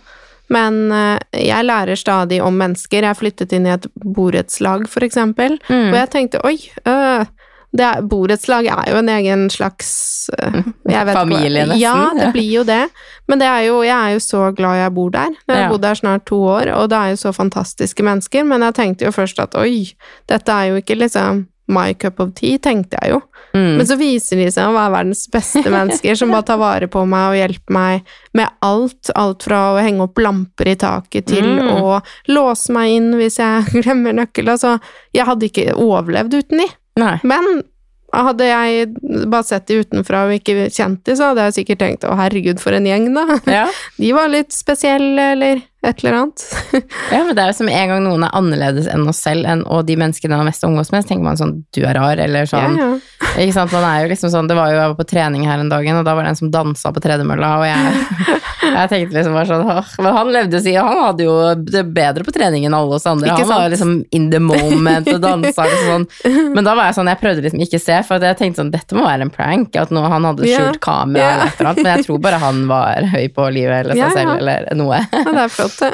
[0.49, 3.03] Men eh, jeg lærer stadig om mennesker.
[3.05, 5.91] Jeg flyttet inn i et borettslag, for eksempel, Mm.
[5.91, 6.57] og jeg tenkte oi,
[6.87, 7.25] øh,
[7.71, 10.29] det er, borettslag er jo en egen slags
[11.13, 11.79] Familie, nesten.
[11.81, 12.87] Ja, det blir jo det.
[13.27, 15.29] Men det er jo, jeg er jo så glad jeg bor der.
[15.47, 15.69] Jeg har Ja.
[15.69, 18.43] bodd der snart to år, og det er jo så fantastiske mennesker.
[18.43, 19.93] Men jeg tenkte jo først at oi,
[20.27, 23.21] dette er jo ikke liksom my cup of tea, tenkte jeg jo.
[23.53, 23.77] Mm.
[23.79, 27.05] Men så viser de seg å være verdens beste mennesker, som bare tar vare på
[27.09, 29.09] meg og hjelper meg med alt.
[29.17, 31.71] Alt fra å henge opp lamper i taket til Mm.
[31.79, 31.97] å
[32.33, 34.49] låse meg inn hvis jeg glemmer nøkkel.
[34.53, 34.75] Altså,
[35.15, 36.69] jeg hadde ikke overlevd uten de.
[36.99, 37.15] Nei.
[37.23, 37.61] Men
[38.09, 38.87] hadde jeg
[39.29, 42.57] bare sett de utenfra og ikke kjent de, så hadde jeg sikkert tenkt å herregud,
[42.61, 43.37] for en gjeng, da.
[43.45, 43.65] Ja.
[44.01, 46.43] De var litt spesielle, eller et eller annet.
[47.13, 49.61] ja, men det er jo som en gang noen er annerledes enn oss selv, enn,
[49.63, 52.49] og de menneskene man mest omgås med, så tenker man sånn du er rar, eller
[52.49, 52.75] sånn.
[52.79, 52.97] Ja, ja.
[53.39, 55.61] Ikke sant, man er jo liksom sånn, det var jo, jeg var på trening her
[55.61, 58.33] en dag, og da var det en som dansa på tredemølla, og jeg,
[58.75, 61.35] jeg tenkte liksom bare sånn, åh, men han levde jo siden, han hadde jo
[61.69, 65.07] det bedre på trening enn alle oss andre, han var jo liksom in the moment
[65.13, 68.27] og dansa liksom sånn, men da var jeg sånn, jeg prøvde liksom ikke se, for
[68.27, 71.31] jeg tenkte sånn, dette må være en prank, at nå, han hadde skjult kamera Ja.
[71.37, 74.15] eller et eller annet, men jeg tror bare han var høy på livet eller seg
[74.17, 74.99] selv eller noe.
[75.05, 75.93] ja, det er flott, det.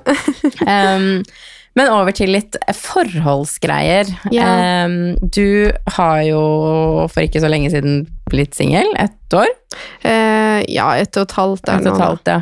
[0.63, 1.23] Um,
[1.77, 4.09] men over til litt forholdsgreier.
[4.31, 4.85] Yeah.
[4.87, 6.41] Um, du har jo
[7.11, 8.87] for ikke så lenge siden blitt singel.
[9.01, 9.51] Ett år.
[10.05, 12.41] Uh, ja, ett og et halvt Ett og et halvt, ja.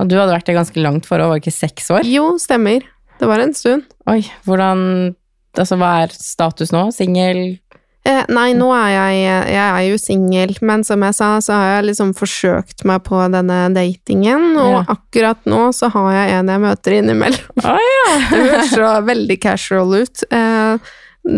[0.00, 2.06] Og du hadde vært i ganske langt forhold, var det ikke seks år?
[2.08, 2.86] Jo, stemmer.
[3.20, 3.84] Det var en stund.
[4.10, 5.12] Oi, hvordan
[5.52, 6.86] Altså, hva er status nå?
[6.96, 7.58] Singel?
[8.04, 9.18] Eh, nei, nå er jeg
[9.54, 13.20] Jeg er jo singel, men som jeg sa, så har jeg liksom forsøkt meg på
[13.30, 14.82] denne datingen, og Ja.
[14.96, 17.62] akkurat nå så har jeg en jeg møter innimellom.
[17.62, 18.18] Ah, ja!
[18.32, 20.24] Det høres så veldig casual ut.
[20.34, 20.78] Eh,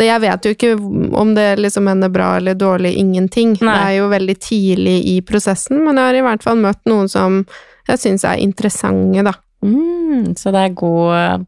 [0.00, 0.72] jeg vet jo ikke
[1.20, 3.58] om det liksom ender bra eller dårlig, ingenting.
[3.60, 3.68] Nei.
[3.68, 7.10] Det er jo veldig tidlig i prosessen, men jeg har i hvert fall møtt noen
[7.12, 7.42] som
[7.90, 9.34] jeg syns er interessante, da.
[9.62, 11.44] Mm, så det er god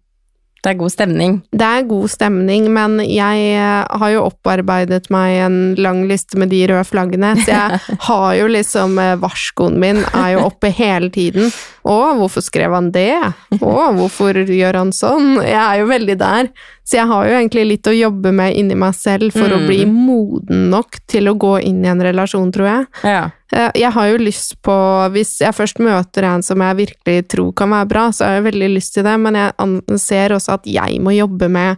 [0.66, 1.34] Det er god stemning.
[1.54, 6.50] Det er god stemning, men jeg eh, har jo opparbeidet meg en lang liste med
[6.50, 11.12] de røde flaggene, så jeg har jo liksom eh, Varskoen min er jo oppe hele
[11.14, 11.54] tiden.
[11.86, 13.12] Å, hvorfor skrev han det?
[13.60, 15.36] Å, hvorfor gjør han sånn?
[15.44, 16.48] Jeg er jo veldig der.
[16.86, 19.66] Så jeg har jo egentlig litt å jobbe med inni meg selv for å Mm.
[19.68, 22.86] bli moden nok til å gå inn i en relasjon, tror jeg.
[23.04, 23.30] Ja.
[23.52, 24.74] Eh, Jeg har jo lyst på
[25.14, 28.52] Hvis jeg først møter en som jeg virkelig tror kan være bra, så har jeg
[28.52, 31.76] veldig lyst til det, men jeg ser også at jeg må jobbe med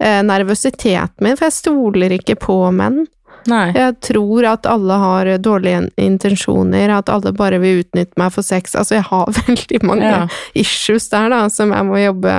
[0.00, 3.06] eh, nervøsiteten min, for jeg stoler ikke på menn.
[3.48, 3.72] Nei.
[3.76, 8.74] Jeg tror at alle har dårlige intensjoner, at alle bare vil utnytte meg for sex.
[8.74, 10.22] Altså, jeg har veldig mange Ja.
[10.54, 12.36] issues der, da, som jeg må jobbe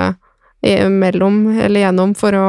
[0.90, 2.46] mellom eller gjennom for å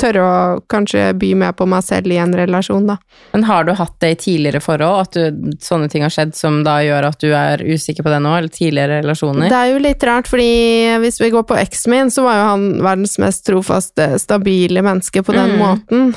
[0.00, 2.96] tørre å kanskje by mer på meg selv i en relasjon, da.
[3.32, 6.58] Men har du hatt det i tidligere forhold, at du, sånne ting har skjedd som
[6.66, 9.48] da gjør at du er usikker på det nå, eller tidligere relasjoner?
[9.48, 10.48] Det er jo litt rart, fordi
[11.00, 15.22] hvis vi går på eksen min, så var jo han verdens mest trofaste, stabile menneske
[15.24, 15.58] på den Mm.
[15.62, 16.14] måten.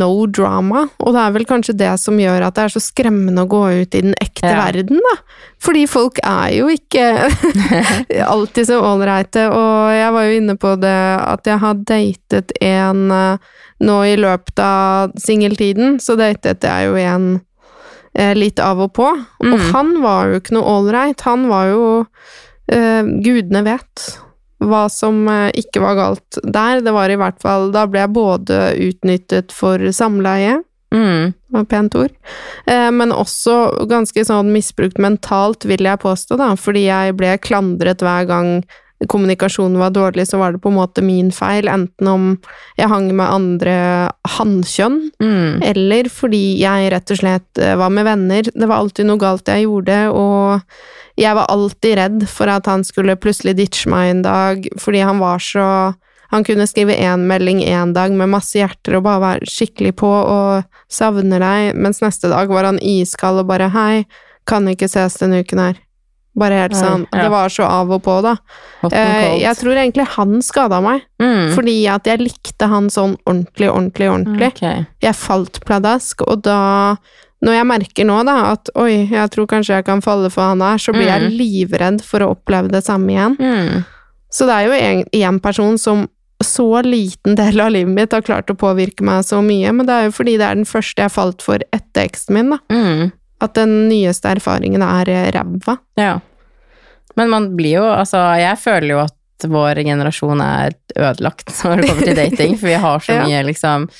[0.00, 0.88] No drama.
[0.98, 3.62] Og det er vel kanskje det som gjør at det er så skremmende å gå
[3.82, 4.64] ut i den ekte Ja.
[4.66, 5.16] verden, da.
[5.60, 7.04] Fordi folk er jo ikke
[8.34, 13.10] alltid så ålreite, og jeg var jo inne på det at jeg har datet en
[13.80, 17.28] nå i løpet av singeltiden, så datet jeg jo igjen
[18.14, 19.70] eh, litt av og på, og Mm.
[19.72, 21.20] han var jo ikke noe ålreit.
[21.28, 21.84] Han var jo
[22.68, 24.08] eh, Gudene vet
[24.60, 26.82] hva som eh, ikke var galt der.
[26.84, 28.58] Det var i hvert fall Da ble jeg både
[28.90, 30.58] utnyttet for samleie,
[30.92, 31.32] Mm.
[31.54, 32.10] var pent ord,
[32.66, 38.02] eh, men også ganske sånn misbrukt mentalt, vil jeg påstå, da, fordi jeg ble klandret
[38.02, 38.64] hver gang
[39.08, 42.26] kommunikasjonen var dårlig, så var det på en måte min feil, enten om
[42.76, 45.62] jeg hang med andre hannkjønn, Mm.
[45.62, 48.42] eller fordi jeg rett og slett eh, var med venner.
[48.42, 50.60] Det var alltid noe galt jeg gjorde, og
[51.16, 55.18] jeg var alltid redd for at han skulle plutselig ditche meg en dag, fordi han
[55.18, 55.94] var så
[56.30, 60.06] Han kunne skrive én melding én dag med masse hjerter og bare være skikkelig på
[60.06, 64.06] og savner deg, mens neste dag var han iskald og bare hei,
[64.46, 65.74] kan ikke ses denne uken her.
[66.38, 67.06] Bare helt sånn.
[67.10, 67.24] ja.
[67.24, 68.36] Det var så av og på, da.
[68.86, 69.40] Eh.
[69.42, 71.54] Jeg tror egentlig han skada meg, mm.
[71.56, 74.86] fordi at jeg likte han sånn ordentlig, ordentlig, ordentlig Okay.
[75.02, 76.96] jeg falt pladask, og da
[77.42, 80.60] når jeg merker nå da at oi, jeg tror kanskje jeg kan falle for han
[80.60, 81.36] her, så blir jeg Mm.
[81.38, 83.36] livredd for å oppleve det samme igjen.
[83.40, 83.84] Mm.
[84.30, 86.06] Så det er jo en, en person som
[86.42, 89.92] så liten del av livet mitt har klart å påvirke meg så mye, men det
[89.94, 92.58] er jo fordi det er den første jeg falt for etter eksen min, da.
[93.40, 95.76] At den nyeste erfaringen er ræva.
[96.00, 96.18] Ja.
[97.16, 101.90] Men man blir jo Altså, jeg føler jo at vår generasjon er ødelagt når det
[101.90, 103.90] kommer til dating, for vi har så mye liksom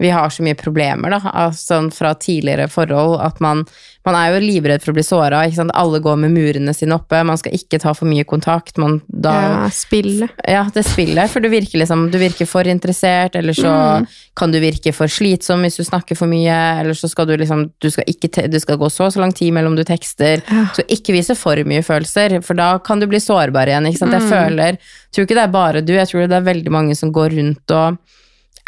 [0.00, 3.66] vi har så mye problemer, da, altså fra tidligere forhold, at man,
[4.06, 5.42] man er jo livredd for å bli såra.
[5.74, 9.32] Alle går med murene sine oppe, man skal ikke ta for mye kontakt, man da
[9.32, 10.30] Ja, spillet.
[10.48, 14.06] Ja, det spillet, for du virker liksom Du virker for interessert, eller så Mm.
[14.36, 17.70] kan du virke for slitsom hvis du snakker for mye, eller så skal du liksom
[17.80, 20.42] Du skal, ikke det skal gå så så lang tid mellom du tekster.
[20.50, 20.66] Ja.
[20.74, 23.86] Så ikke vise for mye følelser, for da kan du bli sårbar igjen.
[23.86, 24.12] Ikke sant?
[24.12, 24.30] Jeg Mm.
[24.30, 24.78] føler
[25.12, 27.70] Tror ikke det er bare du, jeg tror det er veldig mange som går rundt
[27.70, 27.98] og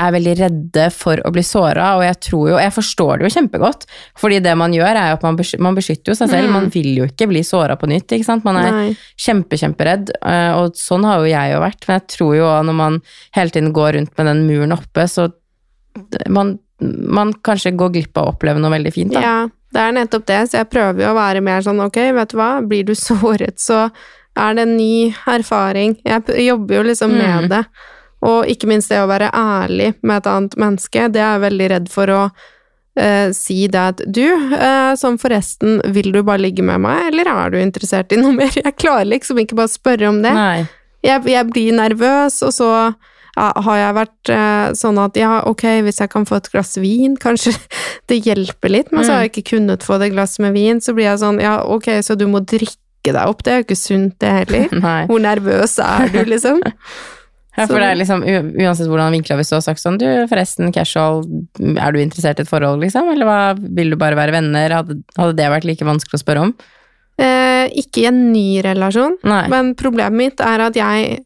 [0.01, 3.35] er veldig redde for å bli såra, og jeg tror jo Jeg forstår det jo
[3.41, 3.85] kjempegodt,
[4.19, 6.49] fordi det man gjør, er jo at man beskytter, man beskytter jo seg selv.
[6.49, 6.53] Mm.
[6.53, 8.45] Man vil jo ikke bli såra på nytt, ikke sant.
[8.45, 8.97] Man er Nei.
[9.21, 11.87] kjempe, kjemperedd, eh, og sånn har jo jeg jo vært.
[11.89, 13.01] Men jeg tror jo når man
[13.37, 15.29] hele tiden går rundt med den muren oppe, så
[16.33, 19.21] man, man kanskje går glipp av å oppleve noe veldig fint, da.
[19.23, 19.37] Ja,
[19.73, 22.37] det er nettopp det, så jeg prøver jo å være mer sånn ok, vet du
[22.41, 23.87] hva, blir du såret, så
[24.33, 25.99] er det en ny erfaring.
[26.09, 27.19] Jeg jobber jo liksom Mm.
[27.21, 27.65] med det.
[28.23, 31.71] Og ikke minst det å være ærlig med et annet menneske, det er jeg veldig
[31.73, 32.21] redd for å
[32.95, 37.31] eh, si det at du, eh, sånn forresten, vil du bare ligge med meg, eller
[37.33, 38.55] er du interessert i noe mer?
[38.55, 40.35] Jeg klarer liksom ikke bare spørre om det.
[41.03, 42.71] Jeg, jeg blir nervøs, og så
[43.33, 46.77] ja, har jeg vært eh, sånn at ja, ok, hvis jeg kan få et glass
[46.81, 47.55] vin, kanskje
[48.11, 50.95] det hjelper litt, men så har jeg ikke kunnet få det glasset med vin, så
[50.97, 52.79] blir jeg sånn, ja, ok, så du må drikke
[53.11, 54.79] deg opp, det er jo ikke sunt det heller.
[55.11, 56.63] Hvor nervøs er du, liksom?
[57.53, 60.71] Ja, for det er liksom, uansett hvordan vinkla hvis du har sagt sånn Du, forresten,
[60.73, 61.21] casual,
[61.61, 63.11] er du interessert i et forhold, liksom?
[63.13, 64.73] Eller hva, vil du bare være venner?
[64.79, 66.55] Hadde, hadde det vært like vanskelig å spørre om?
[67.21, 69.45] Eh, ikke i en ny relasjon, Nei.
[69.53, 71.21] men problemet mitt er at jeg,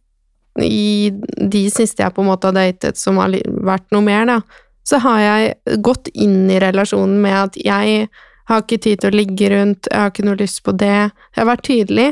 [0.59, 4.41] i de siste jeg på en måte har datet som har vært noe mer, da,
[4.87, 8.09] så har jeg gått inn i relasjonen med at jeg
[8.51, 11.09] har ikke tid til å ligge rundt, jeg har ikke noe lyst på det.
[11.35, 12.11] Jeg har vært tydelig,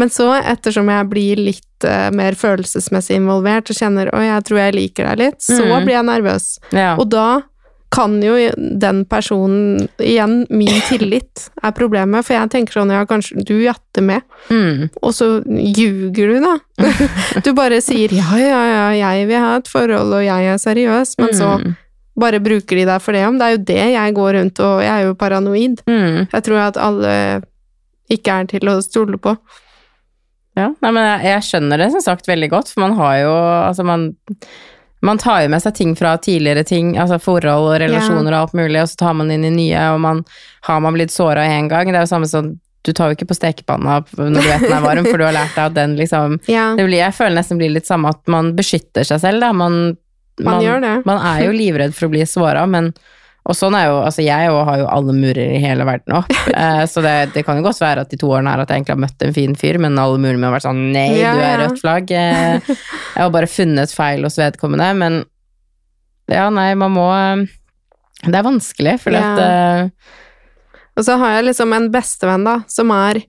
[0.00, 4.62] men så, ettersom jeg blir litt uh, mer følelsesmessig involvert og kjenner oi, jeg tror
[4.64, 5.76] jeg liker deg litt, så mm.
[5.86, 6.50] blir jeg nervøs.
[6.72, 6.94] Ja.
[6.96, 7.28] Og da
[7.90, 8.36] kan jo
[8.78, 14.04] den personen Igjen, min tillit er problemet, for jeg tenker sånn ja, kanskje du jatter
[14.06, 14.88] med, Mm.
[15.02, 16.54] og så ljuger du, da.
[17.44, 21.16] Du bare sier ja, ja, ja, jeg vil ha et forhold, og jeg er seriøs,
[21.20, 21.74] men så Mm.
[22.20, 23.36] bare bruker de deg for det om.
[23.38, 25.82] Det er jo det jeg går rundt og Jeg er jo paranoid.
[25.90, 26.28] Mm.
[26.32, 27.12] Jeg tror at alle
[28.10, 29.36] ikke er til å stole på.
[30.58, 33.34] Ja, nei, men jeg, jeg skjønner det som sagt veldig godt, for man har jo
[33.38, 34.10] Altså, man
[35.00, 38.56] man tar jo med seg ting fra tidligere ting, altså forhold og relasjoner og alt
[38.58, 40.20] mulig, og så tar man inn i nye, og man
[40.68, 41.88] har man blitt såra én gang.
[41.88, 42.50] Det er jo samme som
[42.84, 45.36] du tar jo ikke på stekepanna når du vet den er varm, for du har
[45.36, 48.20] lært deg at den liksom Ja, det blir, Jeg føler nesten blir litt samme at
[48.30, 49.52] man beskytter seg selv, da.
[49.56, 49.96] Man,
[50.40, 50.94] man det.
[51.08, 52.92] man er jo livredd for å bli såra, men
[53.48, 56.28] og sånn er jo, altså jeg har jo alle murer i hele verden opp,
[56.62, 58.82] eh, så det, det kan jo godt være at de to årene her at jeg
[58.82, 61.32] egentlig har møtt en fin fyr, men alle murene mine har vært sånn nei, Ja,
[61.34, 62.12] du er rødt flagg.
[62.12, 65.22] Eh, jeg har bare funnet feil hos vedkommende, men
[66.30, 67.08] Ja, nei, man må
[68.22, 69.32] Det er vanskelig, for Ja.
[69.32, 69.88] at eh,
[71.00, 73.22] Og så har jeg liksom en bestevenn, da, som er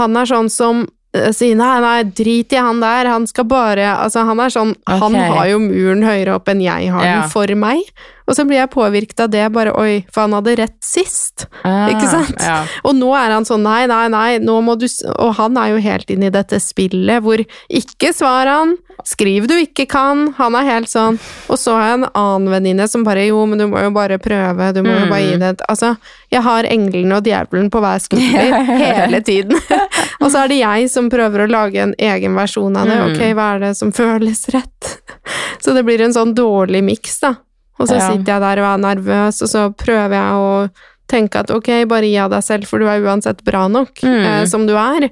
[0.00, 3.84] Han er sånn som si sier nei, nei, drit i han der, han skal bare
[3.98, 7.20] Altså, han er sånn Han har jo muren høyere opp enn jeg har Ja.
[7.20, 7.82] den for meg.
[8.28, 11.46] Og så blir jeg påvirket av det, bare oi, for han hadde rett sist.
[11.66, 12.38] ah, Ikke sant?
[12.38, 12.60] Ja.
[12.86, 15.82] Og nå er han sånn nei, nei, nei, nå må du Og han er jo
[15.82, 18.76] helt inne i dette spillet hvor ikke svar han,
[19.08, 21.18] skriv du ikke kan, han er helt sånn.
[21.50, 24.18] Og så har jeg en annen venninne som bare jo, men du må jo bare
[24.22, 25.94] prøve, du må jo bare gi det Altså,
[26.32, 29.58] jeg har englene og djevelen på hver skulder hele tiden.
[30.22, 32.98] og så er det jeg som prøver å lage en egen versjon av det.
[33.00, 33.06] Mm.
[33.10, 34.92] Ok, hva er det som føles rett?
[35.64, 37.34] så det blir en sånn dårlig miks, da.
[37.80, 40.70] Og så sitter jeg der og er nervøs, og så prøver jeg å
[41.08, 44.24] tenke at ok, bare gi av deg selv, for du er uansett bra nok Mm.
[44.24, 45.08] eh, som du er.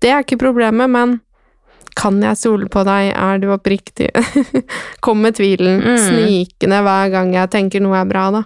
[0.00, 1.20] Det er ikke problemet, men
[1.94, 4.08] kan jeg stole på deg, er du oppriktig?
[5.04, 5.98] Kommer tvilen, Mm.
[5.98, 8.44] snikende hver gang jeg tenker noe er bra, da.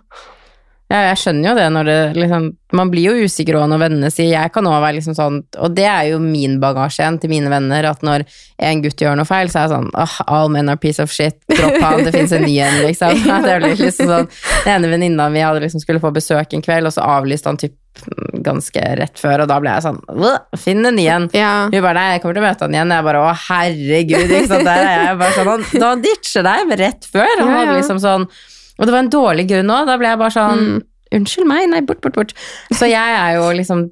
[0.86, 2.44] Ja, jeg skjønner jo det når det liksom
[2.78, 5.72] Man blir jo usikker òg når vennene sier Jeg kan òg være liksom sånn Og
[5.74, 8.22] det er jo min bagasje igjen til mine venner, at når
[8.62, 11.10] en gutt gjør noe feil, så er jeg sånn oh, all men are piece of
[11.12, 11.40] shit.
[11.50, 13.18] Dropp han, det fins en ny en, liksom.
[13.48, 14.30] Det blir liksom sånn
[14.62, 17.60] Den ene venninna mi hadde liksom skulle få besøk en kveld, og så avlyste han
[17.60, 17.74] typ
[18.46, 20.00] ganske rett før, og da ble jeg sånn
[20.60, 21.28] Finn en ny en.
[21.36, 21.52] Ja.
[21.72, 22.92] Hun bare nei, jeg kommer til å møte han igjen.
[22.96, 24.68] Jeg bare å herregud, ikke sant.
[24.68, 27.32] Der er jeg bare sånn da han ditcher deg rett før.
[27.40, 28.28] Han Ja, hadde liksom sånn
[28.76, 29.88] Og det var en dårlig grunn òg.
[29.88, 30.84] Da ble jeg bare sånn Mm.
[31.14, 32.32] Unnskyld meg, nei, bort, bort, bort.
[32.74, 33.84] Så jeg er jo liksom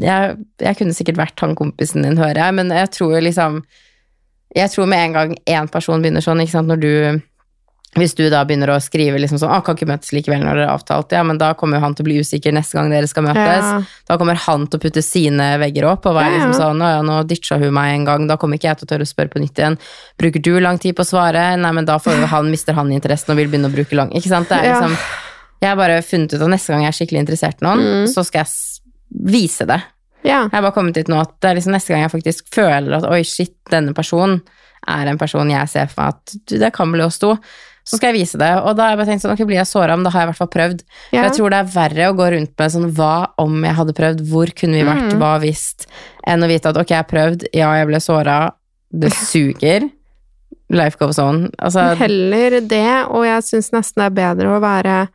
[0.00, 3.62] jeg, jeg kunne sikkert vært han kompisen din, hører jeg, men jeg tror jo liksom
[4.54, 7.22] Jeg tror med en gang én person begynner sånn, ikke sant, når du
[7.94, 10.68] hvis du da begynner å skrive liksom sånn, ah, kan ikke møtes likevel når dere
[10.70, 13.08] har avtalt, ja, men da kommer jo han til å bli usikker neste gang dere
[13.10, 13.66] skal møtes.
[13.68, 13.82] Ja.
[14.08, 16.88] Da kommer han til å putte sine vegger opp og være Ja, liksom sånn, å
[16.88, 19.10] ja, nå ditcha hun meg en gang, da kommer ikke jeg til å tørre å
[19.12, 19.76] spørre på nytt igjen.
[20.16, 21.42] Bruker du lang tid på å svare?
[21.60, 24.32] Nei, men da får han, mister han interessen og vil begynne å bruke lang, ikke
[24.32, 24.48] sant?
[24.48, 24.96] Det er liksom,
[25.60, 28.06] jeg har bare funnet ut at neste gang jeg er skikkelig interessert i noen, Mm.
[28.08, 29.82] så skal jeg vise det.
[30.24, 32.96] Jeg har bare kommet dit nå at det er liksom neste gang jeg faktisk føler
[32.96, 34.40] at oi, shit, denne personen
[34.88, 37.36] er en person jeg ser for meg at det kan bli oss to,
[37.84, 38.50] så skal jeg vise det.
[38.62, 40.28] Og da har jeg bare tenkt sånn, ok, blir jeg såra, men da har jeg
[40.28, 40.84] i hvert fall prøvd.
[41.10, 43.96] For jeg tror det er verre å gå rundt med sånn hva om jeg hadde
[43.98, 45.18] prøvd, hvor kunne vi vært, Mm.
[45.18, 45.64] hva hvis,
[46.26, 48.38] enn å vite at ok, jeg har prøvd, ja, jeg ble såra,
[48.92, 49.90] det suger.
[50.72, 51.50] Life goes on.
[51.60, 55.08] Altså, Heller det, og jeg syns nesten det er bedre å være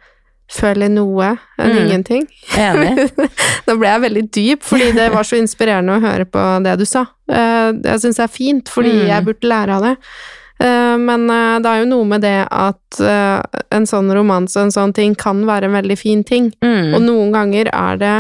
[0.48, 1.78] føle noe enn Mm.
[1.88, 2.28] ingenting.
[2.56, 3.10] enig.
[3.68, 6.86] Da ble jeg veldig dyp, fordi det var så inspirerende å høre på det du
[6.86, 7.02] sa.
[7.30, 9.08] Eh, Jeg syns det er fint, fordi Mm.
[9.08, 9.98] jeg burde lære av det.
[10.60, 13.42] Eh, Men eh, det er jo noe med det at eh,
[13.72, 16.52] en sånn romanse en sånn ting kan være en veldig fin ting.
[16.64, 16.96] Mm.
[16.96, 18.16] Og noen ganger er det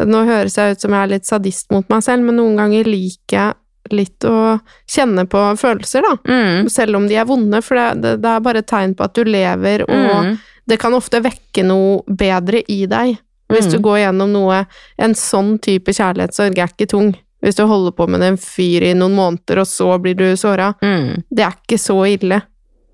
[0.00, 2.86] Nå høres jeg ut som jeg er litt sadist mot meg selv, men noen ganger
[2.88, 4.54] liker jeg litt å
[4.88, 6.14] kjenne på følelser, da.
[6.24, 6.70] Mm.
[6.72, 9.12] Selv om de er vonde, for det, det, det er bare et tegn på at
[9.18, 10.38] du lever, og Mm.
[10.72, 13.18] det kan ofte vekke noe bedre i deg.
[13.52, 13.72] Hvis Mm.
[13.72, 14.66] du går gjennom noe
[14.98, 17.12] En sånn type kjærlighetssorg er ikke tung.
[17.42, 20.74] Hvis du holder på med en fyr i noen måneder, og så blir du såra.
[20.82, 21.22] Mm.
[21.30, 22.42] Det er ikke så ille.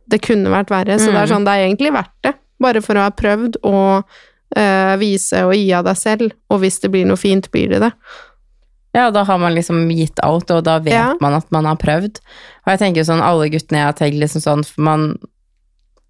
[0.09, 1.33] Det kunne vært verre, så det er Mm.
[1.35, 2.35] sånn, det er egentlig verdt det.
[2.61, 4.05] Bare for å ha prøvd å
[4.57, 7.81] øh, vise og gi av deg selv, og hvis det blir noe fint, blir det
[7.83, 7.91] det.
[8.95, 11.15] Ja, da har man liksom gitt alt, og da vet Ja.
[11.21, 12.21] man at man har prøvd.
[12.65, 15.19] Og jeg tenker jo sånn, alle guttene jeg har tenkt liksom sånn, for man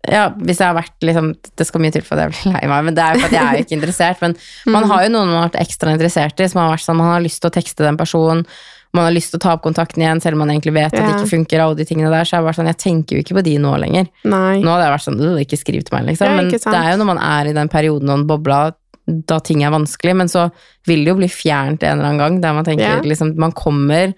[0.08, 2.68] ja, hvis jeg har vært liksom Det skal mye til for at jeg blir lei
[2.70, 4.20] meg, men det er jo for at jeg er jo ikke interessert.
[4.22, 4.90] Men man Mm.
[4.90, 7.20] har jo noen man har vært ekstra interessert i, som har vært sånn man har
[7.24, 8.46] lyst til å tekste den personen,
[8.94, 11.00] man har lyst til å ta opp kontakten igjen, selv om man egentlig vet at
[11.04, 12.24] det ikke funker, alle de tingene der.
[12.24, 14.06] Så jeg, vært sånn, jeg tenker jo ikke på de nå lenger.
[14.24, 14.62] Nei.
[14.62, 16.36] Nå hadde jeg vært sånn, «Øh, ikke skriv til meg, liksom.
[16.36, 18.72] Men det er jo når man er i den perioden og den bobla,
[19.06, 20.50] da ting er vanskelig, men så
[20.86, 23.00] vil det jo bli fjernt en eller annen gang, der man tenker Ja.
[23.02, 24.14] liksom, man kommer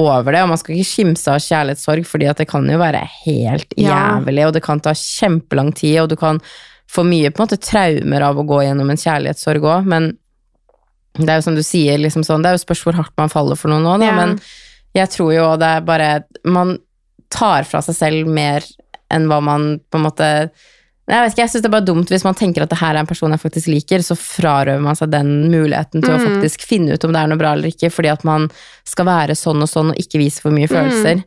[0.00, 3.02] over det, og man skal ikke skimse av kjærlighetssorg, fordi at det kan jo være
[3.26, 4.16] helt Ja.
[4.18, 6.40] og det kan ta kjempelang tid, og du kan
[6.88, 10.16] få mye på en måte traumer av å gå gjennom en kjærlighetssorg òg, men
[11.18, 13.28] det er jo som du sier, liksom sånn, det er jo spørs hvor hardt man
[13.28, 14.16] faller for noen nå, da, Ja.
[14.16, 14.40] men
[14.94, 16.78] jeg tror jo det er bare Man
[17.30, 18.62] tar fra seg selv mer
[19.10, 20.50] enn hva man på en måte
[21.10, 22.94] Jeg vet ikke, jeg syns det er bare dumt hvis man tenker at det her
[22.94, 26.26] er en person jeg faktisk liker, så frarøver man seg den muligheten til å Mm.
[26.42, 28.48] faktisk finne ut om det er noe bra eller ikke, fordi at man
[28.84, 30.74] skal være sånn og sånn og ikke vise for mye Mm.
[30.76, 31.24] følelser.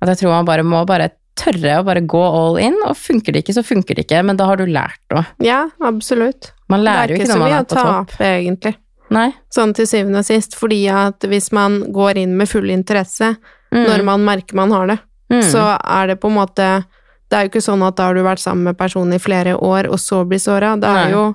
[0.00, 3.32] At jeg tror man bare må bare tørre å bare gå all in, og funker
[3.32, 5.26] det ikke, så funker det ikke, men da har du lært noe.
[5.40, 6.52] Ja, absolutt.
[6.68, 8.08] Man lærer er jo ikke ikke så når man Det er å på topp.
[8.10, 8.74] tape, egentlig.
[9.10, 9.34] Nei.
[9.54, 13.36] Sånn til syvende og sist, fordi at hvis man går inn med full interesse
[13.72, 13.84] Mm.
[13.86, 15.42] når man merker man har det, Mm.
[15.42, 16.84] så er det på en måte
[17.28, 19.56] Det er jo ikke sånn at da har du vært sammen med personen i flere
[19.58, 20.74] år, og så blir såra.
[20.80, 21.06] Det Nei.
[21.08, 21.34] er jo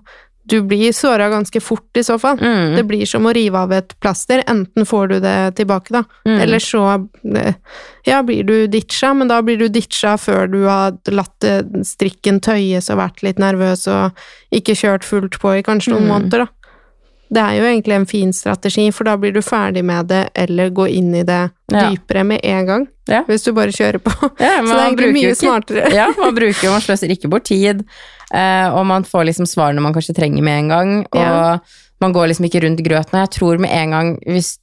[0.52, 2.36] du blir såra ganske fort i så fall.
[2.42, 2.76] Mm.
[2.76, 4.42] Det blir som å rive av et plaster.
[4.50, 6.40] Enten får du det tilbake, da, Mm.
[6.42, 7.54] eller så eh,
[8.08, 12.42] ja, blir du ditcha, men da blir du ditcha før du har latt eh, strikken
[12.42, 14.12] tøyes og vært litt nervøs og
[14.52, 16.10] ikke kjørt fullt på i kanskje noen Mm.
[16.10, 16.48] måneder, da.
[17.32, 20.70] Det er jo egentlig en fin strategi, for da blir du ferdig med det, eller
[20.76, 23.22] gå inn i det dypere med en gang, Ja.
[23.24, 24.12] hvis du bare kjører på.
[24.40, 25.94] Ja, Så det er egentlig mye ikke- smartere.
[25.96, 27.86] Ja, man bruker jo, man sløser ikke bort tid,
[28.34, 31.58] eh, og man får liksom svarene man kanskje trenger med en gang, og Ja.
[32.02, 33.14] man går liksom ikke rundt grøten.
[33.16, 34.58] Og jeg tror med en gang, hvis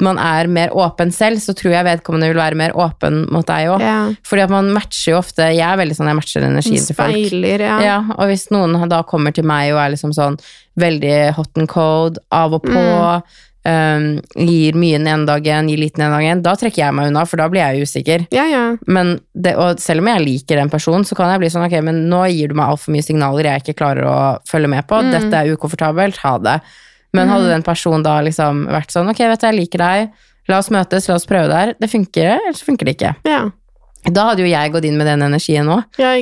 [0.00, 3.70] man er mer åpen selv, så tror jeg vedkommende vil være mer åpen mot deg
[3.74, 3.84] òg.
[3.84, 4.00] Ja.
[4.26, 7.14] Fordi at man matcher jo ofte Jeg er veldig sånn, jeg matcher energien til folk.
[7.28, 7.78] Speiler, ja.
[7.84, 10.38] Ja, og hvis noen da kommer til meg og er liksom sånn
[10.80, 12.82] veldig hot and cold, av og på,
[13.68, 17.10] um, gir mye den ene dagen, gir liten den ene dagen, da trekker jeg meg
[17.10, 18.26] unna, for da blir jeg usikker.
[18.34, 18.64] Ja, ja.
[18.86, 21.78] Men det, og selv om jeg liker den personen, så kan jeg bli sånn ok,
[21.84, 24.16] men nå gir du meg altfor mye signaler jeg ikke klarer å
[24.48, 25.02] følge med på.
[25.02, 25.12] Mm.
[25.16, 26.56] Dette er ukomfortabelt, ha det.
[27.16, 30.60] Men hadde den personen da liksom vært sånn ok, vet du, jeg liker deg, la
[30.62, 31.74] oss møtes, la oss prøve det her.
[31.80, 33.12] Det funker, eller så funker det ikke.
[33.28, 33.42] Ja,
[34.02, 35.84] Da hadde jo jeg gått inn med den energien òg.
[36.00, 36.16] ja.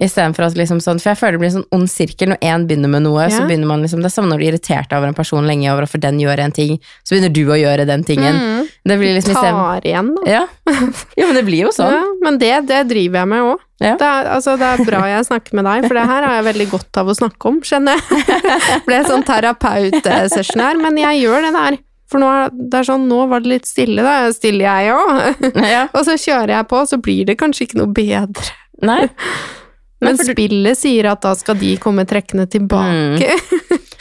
[0.00, 2.28] Istedenfor at liksom sånn, For jeg føler det blir en sånn ond sirkel.
[2.32, 4.52] Når én begynner med noe, så begynner man liksom Det er samme når du er
[4.54, 7.42] irritert over en person lenge over hvorfor for den gjør en ting, så begynner du
[7.52, 8.34] å gjøre den tingen.
[8.40, 8.68] Mm.
[8.88, 10.22] Det blir liksom isteden Tar igjen, da.
[10.32, 10.42] ja.
[11.16, 11.92] ja, men det blir jo sånn.
[11.92, 13.58] Ja, men det, det driver jeg med òg.
[13.84, 13.96] Ja.
[14.00, 16.44] Det, er- altså, det er bra jeg snakker med deg, for det her har jeg
[16.48, 18.40] veldig godt av å snakke om, skjønner jeg.
[18.88, 21.78] Ble sånn terapeutsession her, men jeg gjør det der.
[22.10, 22.28] For nå
[22.70, 25.44] det er sånn, nå var det litt stille, da stille jeg òg.
[25.74, 25.86] Ja.
[25.92, 28.52] Og så kjører jeg på, så blir det kanskje ikke noe bedre.
[28.86, 29.02] Nei.
[30.04, 33.32] Men du- spillet sier at da skal de komme trekkende tilbake.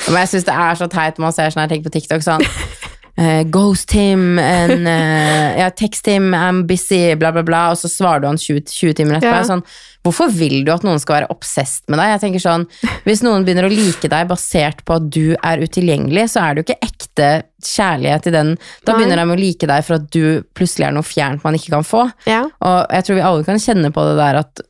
[0.06, 2.44] Men jeg syns det er så teit man ser sånn her ting på TikTok sånn
[2.46, 7.90] uh, Ghost him and uh, Ja, text him, I'm busy, bla, bla, bla, og så
[7.90, 9.40] svarer du han 20, 20 timer etterpå.
[9.40, 9.48] Ja.
[9.48, 9.64] Sånn,
[10.06, 12.12] hvorfor vil du at noen skal være obsessed med deg?
[12.12, 12.68] Jeg tenker sånn,
[13.08, 16.62] Hvis noen begynner å like deg basert på at du er utilgjengelig, så er det
[16.62, 16.95] jo ikke ekte
[17.66, 18.54] kjærlighet i den.
[18.84, 19.00] Da Nei.
[19.00, 21.88] begynner de å like deg for at du plutselig er noe fjernt man ikke kan
[21.88, 22.06] få.
[22.30, 22.44] Ja.
[22.46, 24.66] Og jeg tror vi alle kan kjenne på det der at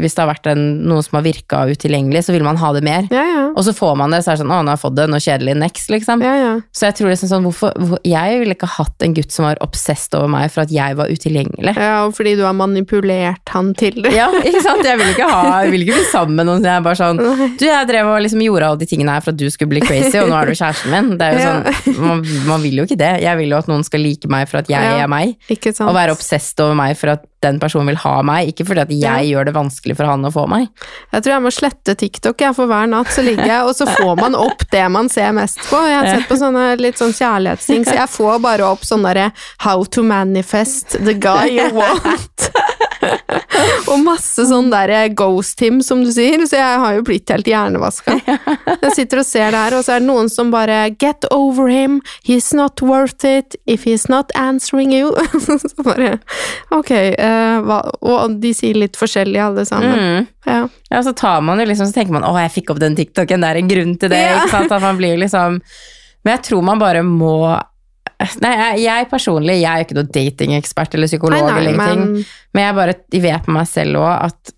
[0.00, 2.82] hvis det har vært en, noe som har virka utilgjengelig, så vil man ha det
[2.86, 3.06] mer.
[3.12, 3.44] Ja, ja.
[3.56, 5.06] Og så får man det, så er det sånn 'Å, nå har jeg fått det,
[5.10, 6.22] Noe kjedelig, next', liksom.
[6.24, 6.52] ja, ja.
[6.74, 9.60] Så jeg tror liksom sånn, hvorfor, hvor, Jeg ville ikke hatt en gutt som var
[9.64, 11.76] obsessed over meg for at jeg var utilgjengelig.
[11.76, 14.12] ja og fordi du har manipulert han til det.
[14.20, 14.84] Ja, ikke sant?
[14.86, 17.18] Jeg vil ikke ha Jeg vil ikke bli sammen med noen som er bare sånn
[17.58, 19.82] Du, jeg drev og liksom gjorde alle de tingene her for at du skulle bli
[19.84, 21.12] crazy, og nå er du kjæresten min.
[21.20, 23.12] Det er jo sånn man, man vil jo ikke det.
[23.22, 25.36] Jeg vil jo at noen skal like meg for at jeg er meg,
[25.84, 28.92] og være obsessed over meg for at den personen vil ha meg, ikke fordi at
[28.96, 30.68] jeg gjør det vanskelig for han å få meg.
[31.12, 33.88] Jeg tror jeg må slette TikTok, jeg, for hver natt så ligger jeg, og så
[33.90, 35.80] får man opp det man ser mest på.
[35.86, 39.30] Jeg har sett på sånne litt sånn kjærlighetsting, så jeg får bare opp sånn derre
[39.64, 42.50] How to manifest the guy you want.
[43.90, 47.48] og masse sånn derre ghost him, som du sier, så jeg har jo blitt helt
[47.48, 48.16] hjernevaska.
[48.26, 51.70] Jeg sitter og ser det her, og så er det noen som bare Get over
[51.70, 55.12] him, he's not worth it if he's not answering you.
[55.62, 56.16] så bare
[56.74, 59.98] Ok, uh, Og de sier litt forskjellig, alle sammen.
[59.98, 60.26] Mm.
[60.46, 60.58] Ja.
[60.92, 63.42] Ja, så tar man jo liksom, så tenker man å, jeg fikk opp den TikToken,
[63.42, 64.20] det er en grunn til det.
[64.22, 64.42] Ja.
[64.42, 64.74] ikke sant?
[64.76, 65.60] At man blir liksom
[66.26, 67.38] Men jeg tror man bare må
[68.40, 71.74] Nei, jeg, jeg personlig, jeg er jo ikke noe datingekspert eller psykolog Nei, nei, eller
[71.74, 74.54] ingenting, men men jeg bare jeg vet med meg selv òg at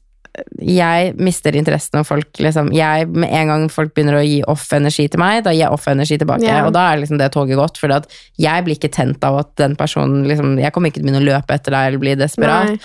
[0.63, 4.69] jeg mister interessen av folk liksom jeg, Med en gang folk begynner å gi off
[4.77, 6.47] energi til meg, da gir jeg off energi tilbake.
[6.47, 6.67] Yeah.
[6.69, 9.77] Og da er liksom det toget gått, for jeg blir ikke tent av at den
[9.79, 12.75] personen liksom Jeg kommer ikke til å begynne å løpe etter deg eller bli desperat.
[12.75, 12.79] Nei.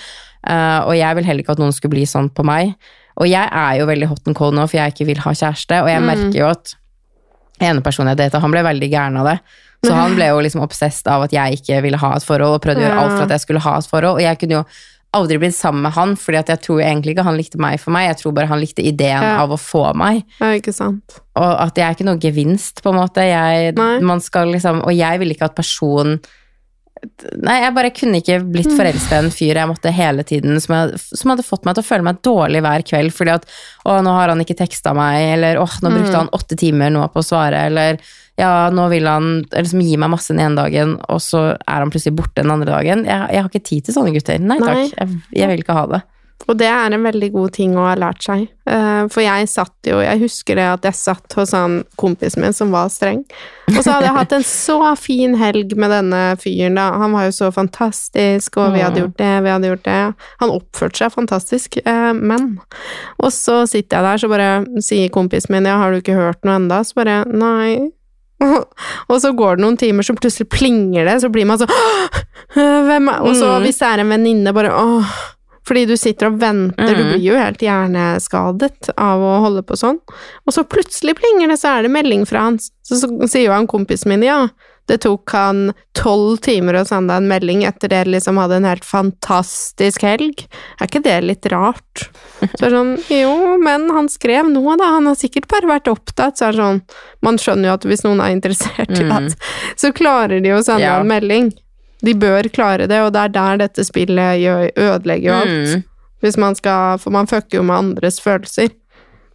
[0.46, 2.74] Eh, og jeg vil heller ikke at noen skulle bli sånn på meg.
[3.16, 5.82] Og jeg er jo veldig hot and cold nå, for jeg ikke vil ha kjæreste.
[5.82, 6.06] Og jeg Mm.
[6.06, 6.74] merker jo at
[7.60, 9.38] ene personen jeg data, han ble veldig gæren av det.
[9.84, 12.62] Så han ble jo liksom obsessed av at jeg ikke ville ha et forhold, og
[12.62, 14.14] prøvde å gjøre alt for at jeg skulle ha et forhold.
[14.16, 14.64] Og jeg kunne jo
[15.14, 17.92] aldri blitt sammen med han, fordi at jeg tror egentlig ikke han likte meg for
[17.94, 18.08] meg.
[18.08, 19.42] Jeg tror bare han likte ideen Ja.
[19.44, 20.24] av å få meg.
[20.40, 21.20] Ja, ikke sant.
[21.36, 23.22] Og at jeg er ikke noe gevinst, på en måte.
[23.22, 26.18] Jeg, man skal liksom, og jeg ville ikke at personen
[27.42, 28.76] Nei, jeg bare kunne ikke blitt Mm.
[28.78, 31.84] forelska i en fyr jeg måtte hele tiden, som, jeg, som hadde fått meg til
[31.84, 33.46] å føle meg dårlig hver kveld fordi at
[33.84, 36.20] å, nå har han ikke teksta meg, eller åh, nå brukte Mm.
[36.24, 37.98] han åtte timer nå på å svare, eller
[38.38, 41.90] ja, nå vil han liksom gi meg masse den ene dagen, og så er han
[41.90, 43.04] plutselig borte den andre dagen.
[43.04, 44.40] Jeg, jeg har ikke tid til sånne gutter.
[44.40, 46.02] Nei takk, Jeg, jeg vil ikke ha det.
[46.48, 48.42] Og det er en veldig god ting å ha lært seg.
[48.68, 52.52] Eh, For jeg satt jo Jeg husker det at jeg satt hos han kompisen min
[52.52, 53.22] som var streng.
[53.70, 56.90] Og så hadde jeg hatt en så fin helg med denne fyren, da.
[57.00, 59.04] Han var jo så fantastisk, og vi hadde Mm.
[59.06, 60.14] gjort det, vi hadde gjort det.
[60.42, 62.60] Han oppførte seg fantastisk, eh, men
[63.22, 66.44] Og så sitter jeg der, så bare sier kompisen min ja, har du ikke hørt
[66.44, 66.80] noe enda?
[66.84, 67.90] Så bare nei.
[69.08, 71.72] Og så går det noen timer, så plutselig plinger det, så blir man sånn
[72.54, 73.62] Hvem er Og så Mm.
[73.64, 75.08] hvis det er en venninne, bare åh
[75.66, 77.12] Fordi du sitter og venter, du Mhm.
[77.14, 79.98] blir jo helt hjerneskadet av å holde på sånn.
[80.46, 82.58] Og så plutselig plinger det, så er det melding fra han.
[82.58, 84.48] Så, så sier jo han kompisen min, ja,
[84.86, 88.84] det tok han tolv timer å sende en melding etter dere liksom hadde en helt
[88.84, 90.44] fantastisk helg.
[90.78, 92.10] Er ikke det litt rart?
[92.42, 92.92] Så er det sånn,
[93.22, 96.60] jo, men han skrev noe da, han har sikkert bare vært opptatt, så er det
[96.60, 96.82] sånn,
[97.24, 99.36] man skjønner jo at hvis noen er interessert i det, at,
[99.80, 100.98] så klarer de å sende Ja.
[101.00, 101.54] en melding.
[102.04, 105.74] De bør klare det, og det er der dette spillet gjør, ødelegger jo alt.
[105.74, 105.84] Mm.
[106.24, 108.72] Hvis man skal, for man fucker jo med andres følelser,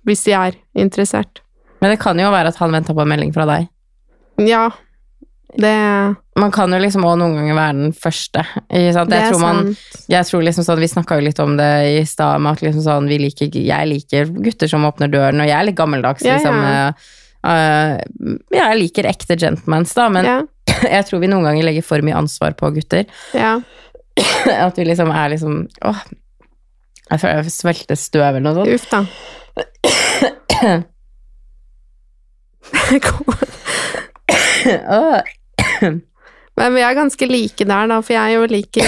[0.07, 1.43] hvis de er interessert.
[1.80, 3.70] Men det kan jo være at han venta på en melding fra deg.
[4.47, 4.70] Ja,
[5.57, 8.43] det, Man kan jo liksom også noen ganger være den første.
[8.70, 9.14] Ikke sant?
[9.16, 9.72] Jeg tror, man,
[10.12, 12.86] jeg tror liksom sånn, Vi snakka jo litt om det i stad, med at liksom
[12.86, 16.26] sånn, vi liker, jeg liker gutter som åpner døren, og jeg er litt gammeldags.
[16.28, 16.62] Ja, liksom.
[16.62, 16.86] ja.
[17.49, 17.97] eh,
[18.30, 20.38] eh, jeg liker ekte gentlemans, da, men ja,
[20.96, 23.06] jeg tror vi noen ganger legger for mye ansvar på gutter.
[23.34, 23.60] ja.
[24.68, 25.54] At vi liksom er liksom
[25.88, 26.00] Åh,
[27.10, 28.74] jeg føler jeg svelger støv eller noe sånt.
[28.76, 29.00] Uff da.
[36.60, 38.84] Men vi er ganske like der, da, for jeg er jo like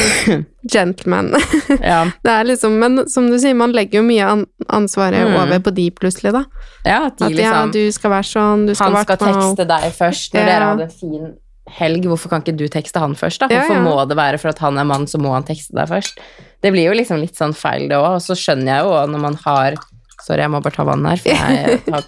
[0.73, 1.29] gentleman.
[1.91, 2.01] Ja.
[2.23, 4.41] Det er liksom, men som du sier, man legger jo mye an
[4.75, 5.35] ansvaret Mm.
[5.39, 6.41] over på de plutselig, da.
[6.83, 9.65] ja, at de At ja, liksom du skal være sånn, du skal Han skal tekste
[9.69, 10.45] deg først når Ja.
[10.51, 11.31] dere hadde en fin
[11.69, 12.05] helg.
[12.09, 13.47] Hvorfor kan ikke du tekste han først, da?
[13.51, 13.83] Hvorfor ja.
[13.85, 16.19] må det være for at han er mann, så må han tekste deg først?
[16.61, 18.17] Det blir jo liksom litt sånn feil, det òg.
[18.17, 19.79] Og så skjønner jeg jo når man har
[20.21, 22.03] Sorry, jeg må bare ta vann her, for jeg har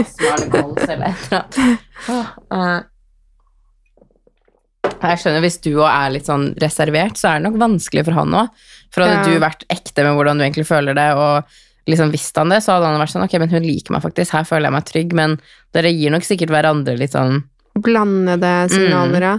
[0.00, 1.54] astma eller et eller annet.
[2.50, 2.80] Eh.
[5.04, 8.18] Jeg skjønner hvis du òg er litt sånn reservert, så er det nok vanskelig for
[8.18, 8.64] han òg.
[8.90, 9.24] For hadde Ja.
[9.30, 11.46] du vært ekte med hvordan du egentlig føler det, og
[11.86, 14.34] liksom visste han det, så hadde han vært sånn ok, men hun liker meg faktisk,
[14.34, 15.38] her føler jeg meg trygg, men
[15.72, 17.44] dere gir nok sikkert hverandre litt sånn
[17.74, 19.38] Blandede signaler, ja.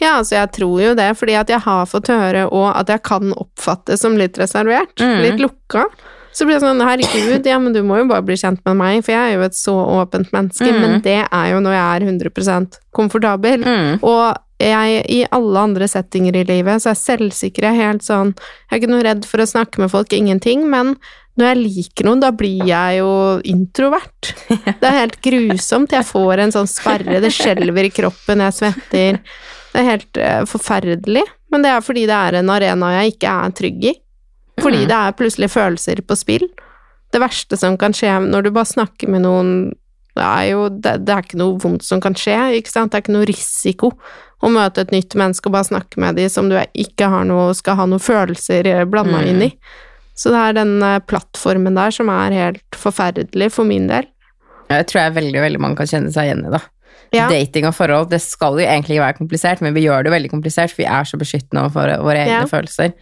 [0.00, 3.02] Ja, altså jeg tror jo det, fordi at jeg har fått høre og at jeg
[3.02, 5.20] kan oppfattes som litt reservert, Mm.
[5.22, 5.84] litt lukka.
[6.34, 9.04] Så blir det sånn, herregud, ja, men du må jo bare bli kjent med meg,
[9.04, 10.80] for jeg er jo et så åpent menneske, Mm.
[10.80, 13.62] men det er jo når jeg er 100 komfortabel.
[13.64, 16.98] mm, Og jeg, i alle andre settinger i livet, så er
[17.68, 20.94] er helt sånn, jeg er ikke noe redd for å snakke med folk, ingenting, men
[21.34, 23.10] når jeg liker noen, da blir jeg jo
[23.50, 24.30] introvert.
[24.80, 29.18] Det er helt grusomt, jeg får en sånn sperre, det skjelver i kroppen, jeg svetter.
[29.74, 33.32] Det er helt eh, forferdelig, men det er fordi det er en arena jeg ikke
[33.42, 33.94] er trygg i.
[34.62, 34.88] Fordi Mm.
[34.88, 36.46] det er plutselig følelser på spill.
[37.10, 39.50] Det verste som kan skje når du bare snakker med noen,
[40.14, 42.92] det er jo det, det er ikke noe vondt som kan skje, ikke sant?
[42.92, 43.92] Det er ikke noe risiko
[44.44, 47.54] å møte et nytt menneske og bare snakke med dem som du ikke har noe,
[47.56, 49.28] skal ha noen følelser blanda Mm.
[49.30, 49.50] inn i.
[50.14, 54.06] Så det er den eh, plattformen der som er helt forferdelig for min del.
[54.70, 56.60] Jeg tror jeg veldig, veldig mange kan kjenne seg igjen i da.
[57.14, 57.28] Ja.
[57.30, 60.30] Dating og forhold, det skal jo egentlig ikke være komplisert, men vi gjør det veldig
[60.32, 62.46] komplisert, for vi er så beskyttende overfor våre egne Ja.
[62.50, 62.92] følelser.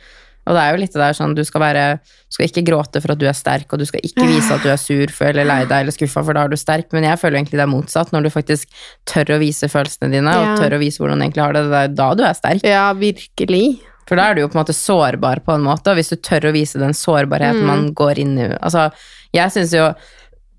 [0.46, 3.00] Og det er jo litt det der sånn, du skal være, du skal ikke gråte
[3.00, 5.30] for at du er sterk, og du skal ikke vise at du er sur for,
[5.30, 7.66] eller lei deg eller skuffa, for da er du sterk, men jeg føler egentlig det
[7.66, 8.68] er motsatt, når du faktisk
[9.06, 10.52] tør å vise følelsene dine, Ja.
[10.54, 12.64] og tør å vise hvordan du egentlig har det, det er da du er sterk.
[12.66, 13.80] Ja, virkelig.
[14.08, 16.16] For da er du jo på en måte sårbar på en måte, og hvis du
[16.18, 17.66] tør å vise den sårbarheten Mm.
[17.70, 18.90] man går inn i Altså,
[19.32, 19.94] jeg syns jo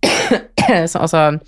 [0.87, 1.39] så, Altså,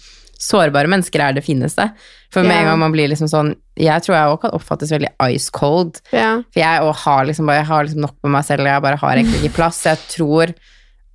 [0.45, 1.87] sårbare mennesker er det fineste.
[2.33, 2.61] For med yeah.
[2.63, 6.01] en gang man blir liksom sånn Jeg tror jeg òg kan oppfattes veldig ice cold.
[6.11, 6.43] Yeah.
[6.53, 9.01] For jeg òg har liksom bare Jeg har liksom nok med meg selv, jeg bare
[9.01, 9.81] har egentlig ikke plass.
[9.87, 10.55] Jeg tror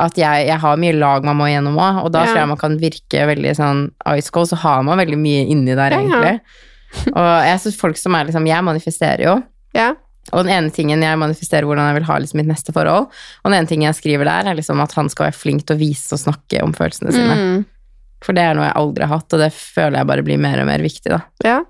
[0.00, 2.30] at jeg, jeg har mye lag man må gjennom òg, og da yeah.
[2.30, 3.82] tror jeg man kan virke veldig sånn
[4.16, 6.38] ice cold, så har man veldig mye inni der, egentlig.
[7.12, 9.34] Og jeg syns folk som er liksom Jeg manifesterer jo.
[10.30, 13.50] Og den ene tingen jeg manifesterer hvordan jeg vil ha liksom mitt neste forhold, og
[13.50, 15.80] den ene tingen jeg skriver der, er liksom at han skal være flink til å
[15.80, 17.36] vise og snakke om følelsene sine.
[17.36, 17.60] Mm.
[18.24, 20.60] For det er noe jeg aldri har hatt, og det føler jeg bare blir mer
[20.60, 21.20] og mer viktig, da.
[21.44, 21.60] Ja,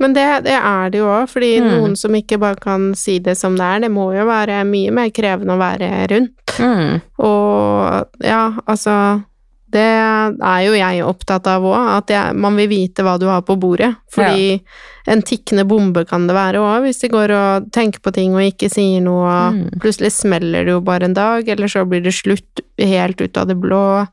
[0.00, 1.68] men det, det er det jo òg, fordi Mm.
[1.70, 4.90] noen som ikke bare kan si det som det er, det må jo være mye
[4.96, 6.54] mer krevende å være rundt.
[6.58, 7.00] Mm.
[7.18, 9.22] Og ja, altså
[9.70, 13.42] Det er jo jeg opptatt av òg, at jeg, man vil vite hva du har
[13.46, 13.92] på bordet.
[14.10, 14.56] Fordi
[15.06, 18.42] en tikkende bombe kan det være òg, hvis de går og tenker på ting og
[18.42, 19.78] ikke sier noe, og Mm.
[19.78, 23.46] plutselig smeller det jo bare en dag, eller så blir det slutt helt ut av
[23.46, 24.08] det blå.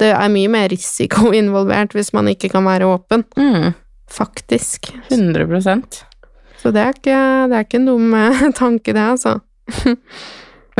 [0.00, 3.72] Det er mye mer risiko involvert hvis man ikke kan være åpen, Mm.
[4.10, 4.90] faktisk.
[5.10, 6.02] 100%
[6.60, 7.18] Så det er ikke,
[7.50, 9.38] det er ikke en dum eh, tanke, det, altså.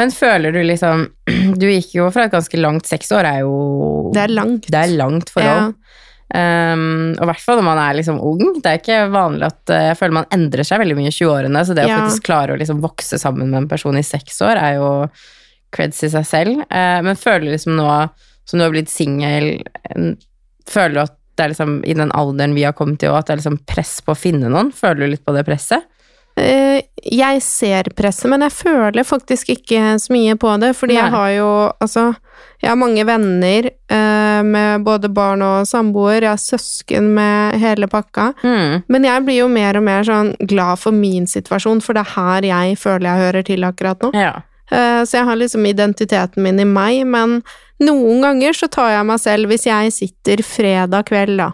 [0.01, 1.03] Men føler du liksom
[1.61, 4.68] Du gikk jo fra et ganske langt Seks år er jo Det er langt.
[4.71, 5.75] Det er langt forhold.
[6.31, 8.41] Um, og i hvert fall når man er liksom ung.
[8.62, 11.64] Det er ikke vanlig at uh, Jeg føler man endrer seg veldig mye i 20-årene,
[11.66, 11.99] så det å Ja.
[12.05, 14.91] faktisk klare å liksom vokse sammen med en person i seks år er jo
[15.75, 16.62] creds i seg selv.
[16.71, 17.89] Uh, men føler du liksom nå
[18.51, 19.63] som du har blitt singel,
[20.71, 23.31] føler du at det er liksom i den alderen vi har kommet til, òg, at
[23.31, 24.75] det er liksom press på å finne noen?
[24.77, 25.87] Føler du litt på det presset?
[26.41, 31.01] Eh, jeg ser presset, men jeg føler faktisk ikke så mye på det, fordi Nei.
[31.03, 31.49] jeg har jo
[31.83, 32.05] Altså,
[32.63, 37.89] jeg har mange venner eh, med både barn og samboer, jeg har søsken med hele
[37.91, 38.31] pakka.
[38.45, 38.83] Mm.
[38.89, 42.15] Men jeg blir jo mer og mer sånn glad for min situasjon, for det er
[42.15, 44.13] her jeg føler jeg hører til akkurat nå.
[44.15, 44.35] Ja.
[44.71, 47.41] Eh, Så jeg har liksom identiteten min i meg, men
[47.85, 51.51] noen ganger så tar jeg meg selv, hvis jeg sitter fredag kveld da,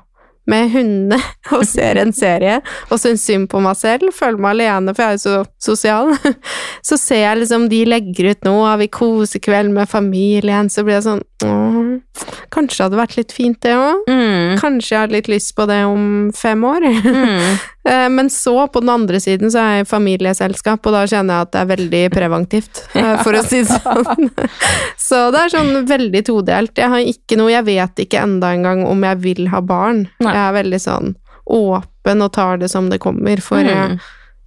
[0.46, 1.18] med hundene
[1.56, 2.60] og ser en serie,
[2.90, 6.12] og syns synd på meg selv, føler meg alene, for jeg er jo så sosial,
[6.88, 10.98] så ser jeg liksom de legger ut nå, har vi kosekveld med familien, så blir
[11.00, 14.04] jeg sånn, åh, kanskje det hadde vært litt fint det også?
[14.06, 14.56] Mm.
[14.62, 16.06] Kanskje jeg har litt lyst på det om
[16.36, 16.90] fem år?
[17.06, 17.56] Mm.
[17.86, 21.36] Eh, Men så, på den andre siden, så er jeg i familieselskap, og da kjenner
[21.38, 24.30] jeg at det er veldig preventivt, eh, for å si det sånn.
[24.98, 26.74] Så det er sånn veldig todelt.
[26.82, 30.08] Jeg har ikke noe, jeg vet ikke enda engang om jeg vil ha barn.
[30.18, 30.32] Nei.
[30.34, 31.14] Jeg er veldig sånn
[31.46, 33.68] åpen og tar det som det kommer, for Mm.
[33.70, 34.00] jeg,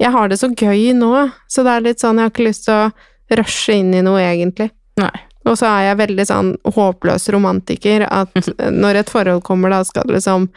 [0.03, 2.65] jeg har det så gøy nå, så det er litt sånn, jeg har ikke lyst
[2.67, 4.69] til å rushe inn i noe egentlig.
[4.99, 5.13] Nei.
[5.47, 8.35] Og så er jeg veldig sånn håpløs romantiker, at
[8.83, 10.49] når et forhold kommer, da skal det liksom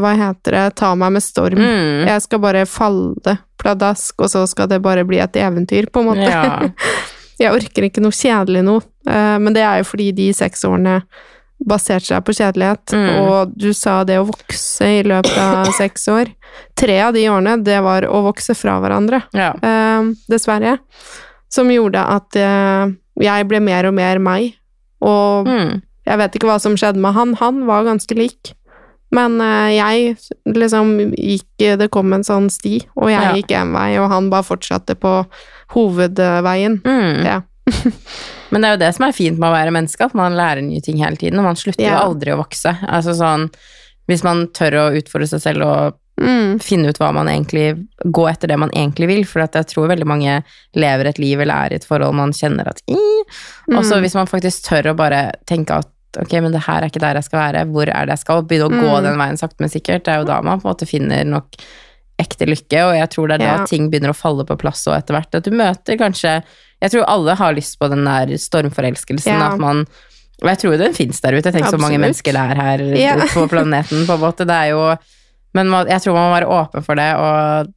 [0.00, 0.64] Hva heter det?
[0.80, 1.58] Ta meg med storm.
[1.60, 2.06] Mm.
[2.08, 6.10] Jeg skal bare falle pladask, og så skal det bare bli et eventyr, på en
[6.12, 6.26] måte.
[6.28, 6.68] Ja.
[7.40, 11.00] Jeg orker ikke noe kjedelig noe, eh, men det er jo fordi de seks årene
[11.64, 13.08] baserte seg på kjedelighet, Mm.
[13.24, 16.30] og du sa det å vokse i løpet av seks år.
[16.78, 19.50] Tre av de årene, det var å vokse fra hverandre ja.
[19.58, 20.76] eh, dessverre,
[21.50, 24.52] som gjorde at eh, jeg ble mer og mer meg.
[25.02, 25.82] Og Mm.
[26.06, 28.54] jeg vet ikke hva som skjedde med han, han var ganske lik.
[29.14, 30.16] Men eh, jeg
[30.58, 33.32] liksom gikk Det kom en sånn sti, og jeg Ja.
[33.38, 35.12] gikk en vei, og han bare fortsatte på
[35.74, 36.80] hovedveien.
[36.84, 37.24] Mm.
[37.26, 37.40] Ja.
[38.50, 40.62] Men det er jo det som er fint med å være menneske, at man lærer
[40.62, 42.74] nye ting hele tiden, og man slutter jo aldri å vokse.
[42.86, 43.48] Altså sånn,
[44.10, 46.60] hvis man tør å utfordre seg selv og Mm.
[46.62, 47.72] finne ut hva man egentlig
[48.06, 50.44] Gå etter det man egentlig vil, for at jeg tror veldig mange
[50.78, 53.24] lever et liv eller er i et forhold man kjenner at mm.
[53.74, 54.02] Og så Mm.
[54.04, 55.88] hvis man faktisk tør å bare tenke at
[56.20, 58.42] ok, men det her er ikke der jeg skal være, hvor er det jeg skal?
[58.42, 59.02] Begynne å gå Mm.
[59.02, 60.04] den veien sakte, men sikkert.
[60.04, 61.56] Det er jo da man på en måte finner nok
[62.20, 63.66] ekte lykke, og jeg tror det er da Ja.
[63.66, 65.34] ting begynner å falle på plass òg etter hvert.
[65.34, 66.42] At du møter kanskje
[66.82, 69.52] Jeg tror alle har lyst på den der stormforelskelsen, Ja.
[69.52, 69.86] at man
[70.42, 71.50] og jeg tror den fins der ute.
[71.52, 73.14] Tenk så mange mennesker det er her Ja.
[73.32, 74.04] på planeten.
[74.06, 74.44] på en måte.
[74.44, 74.96] Det er jo
[75.54, 77.72] Men jeg tror man må være åpen for det, og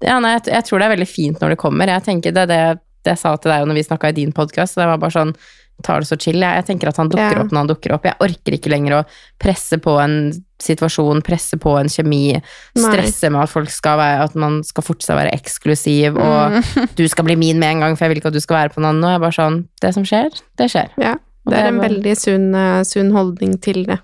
[0.00, 1.86] ja, nei, jeg tror det er veldig fint når det kommer.
[1.86, 4.32] Jeg tenker det er det, det jeg sa til deg når vi snakka i din
[4.32, 5.34] podkast, det var bare sånn
[5.84, 6.40] tar det så chill.
[6.40, 7.42] Jeg, jeg tenker at han dukker Ja.
[7.44, 8.04] opp når han dukker opp.
[8.08, 9.04] Jeg orker ikke lenger å
[9.38, 12.40] presse på en situasjon, presse på en kjemi, Nei.
[12.82, 16.88] stresse med at folk skal være, at man skal fortsatt være eksklusiv, og Mm.
[16.96, 18.74] du skal bli min med en gang, for jeg vil ikke at du skal være
[18.74, 19.04] på noen annen.
[19.04, 20.90] Og jeg bare sånn, det som skjer, det skjer.
[20.98, 21.14] Ja.
[21.46, 24.00] Det er en veldig sunn, eh, sunn holdning til det.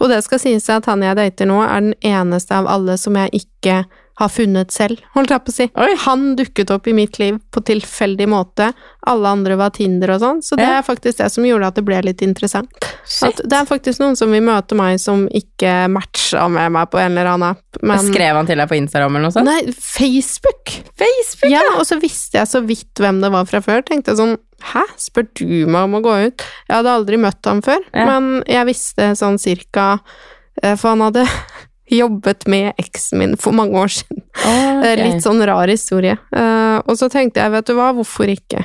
[0.00, 3.12] Og det skal sies at han jeg dater nå, er den eneste av alle som
[3.20, 3.84] jeg ikke
[4.16, 5.64] har funnet selv, holdt jeg på å si.
[5.76, 5.90] Oi.
[6.06, 8.70] Han dukket opp i mitt liv på tilfeldig måte.
[9.06, 10.78] Alle andre var Tinder og sånn, så det Ja.
[10.78, 12.70] er faktisk det som gjorde at det ble litt interessant.
[12.80, 17.12] Det er faktisk noen som vil møte meg som ikke matcha med meg på en
[17.12, 19.44] eller annen app, men Skrev han til deg på Instagram eller noe sånt?
[19.44, 20.72] Nei, Facebook!
[20.96, 23.82] Facebook, Ja, og så visste jeg så vidt hvem det var fra før.
[23.84, 24.36] Tenkte jeg sånn
[24.72, 26.42] Hæ, spør du meg om å gå ut?
[26.66, 28.06] Jeg hadde aldri møtt ham før, Ja.
[28.06, 30.00] men jeg visste sånn cirka
[30.62, 31.26] eh, For han hadde
[31.90, 34.22] jobbet med eksen min for mange år siden.
[34.44, 34.96] Eh.
[35.04, 36.16] Litt sånn rar historie.
[36.34, 38.64] Eh, og så tenkte jeg, vet du hva, hvorfor ikke?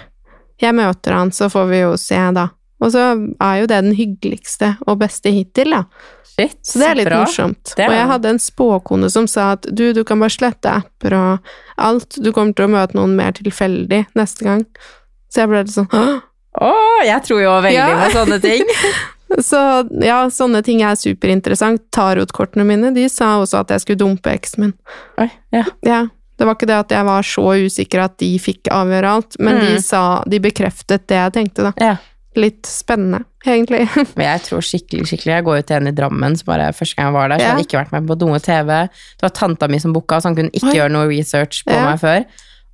[0.62, 2.48] Jeg møter han, så får vi jo se, da.
[2.82, 3.04] Og så
[3.42, 5.84] er jo det den hyggeligste og beste hittil, da.
[6.32, 7.20] Shit, Så det er litt bra.
[7.26, 7.74] morsomt.
[7.78, 11.14] Er- Og jeg hadde en spåkone som sa at du, du kan bare slette apper
[11.14, 11.40] og
[11.78, 14.66] alt, du kommer til å møte noen mer tilfeldig neste gang.
[15.30, 16.22] Så jeg ble litt sånn «Åh!»
[16.62, 16.72] Å,
[17.06, 17.86] jeg tror jo veldig Ja.
[18.06, 18.66] på sånne ting.
[19.40, 19.60] Så
[20.04, 21.82] ja, sånne ting er superinteressant.
[21.96, 24.74] Tarotkortene mine, de sa også at jeg skulle dumpe eksen min.
[25.22, 25.64] Oi, ja.
[25.88, 26.02] Ja,
[26.38, 29.56] det var ikke det at jeg var så usikker at de fikk avgjøre alt, men
[29.62, 29.66] Mm.
[29.68, 31.74] de sa, de bekreftet det jeg tenkte da.
[31.80, 31.98] ja.
[32.34, 33.90] Litt spennende, egentlig.
[34.16, 36.96] Men jeg tror skikkelig, skikkelig Jeg går jo til en i Drammen som bare første
[36.96, 37.50] gang jeg var der, så Ja.
[37.52, 38.70] hadde ikke vært med på noe TV.
[39.20, 40.78] Det var tanta mi som booka, så han kunne ikke Oi.
[40.80, 41.84] gjøre noe research på Ja.
[41.90, 42.24] meg før.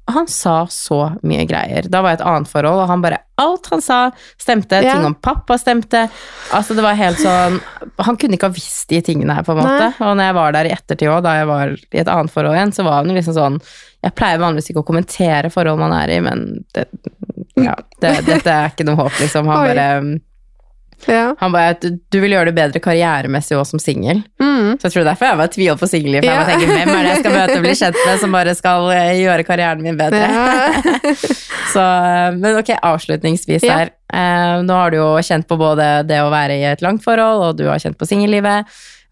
[0.07, 1.87] Og han sa så mye greier.
[1.91, 3.97] Da var jeg et annet forhold, og han bare Alt han sa,
[4.41, 4.79] stemte.
[4.81, 4.95] Ja.
[4.95, 6.07] Ting om pappa stemte.
[6.55, 7.59] Altså, det var helt sånn
[8.07, 9.91] Han kunne ikke ha visst de tingene her, på en måte.
[10.01, 12.57] Og når jeg var der i ettertid òg, da jeg var i et annet forhold
[12.57, 13.59] igjen, så var han liksom sånn
[14.07, 16.87] Jeg pleier vanligvis ikke å kommentere forhold man er i, men det,
[17.59, 19.51] ja, det, dette er ikke noe håp, liksom.
[19.51, 19.87] Han bare
[21.05, 21.35] Ja.
[21.39, 24.23] Han bare at du, vil gjøre det bedre karrieremessig òg som singel.
[24.41, 24.79] Mm.
[24.81, 26.25] Så jeg tror derfor jeg var tviholdt på singelliv.
[26.25, 26.57] For Ja.
[26.57, 29.45] hvem er det jeg skal møte og bli kjent med som bare skal eh, gjøre
[29.47, 30.25] karrieren min bedre?
[30.25, 30.97] Ja.
[31.73, 33.93] Så, eh, men ok, avslutningsvis her.
[34.13, 37.43] Eh, nå har du jo kjent på både det å være i et langt forhold,
[37.51, 38.65] og du har kjent på singellivet.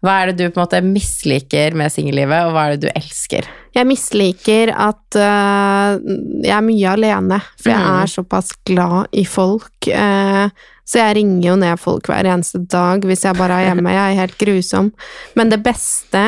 [0.04, 2.90] Hva er det du på en måte misliker med singellivet, og hva er det du
[2.98, 3.46] elsker?
[3.74, 5.96] Jeg misliker at uh,
[6.44, 8.02] jeg er mye alene, for jeg Mm.
[8.02, 9.88] er såpass glad i folk.
[9.88, 10.48] øh,
[10.86, 13.94] så jeg ringer jo ned folk hver eneste dag hvis jeg bare er hjemme.
[13.94, 14.92] Jeg er helt grusom.
[15.34, 16.22] Men det beste,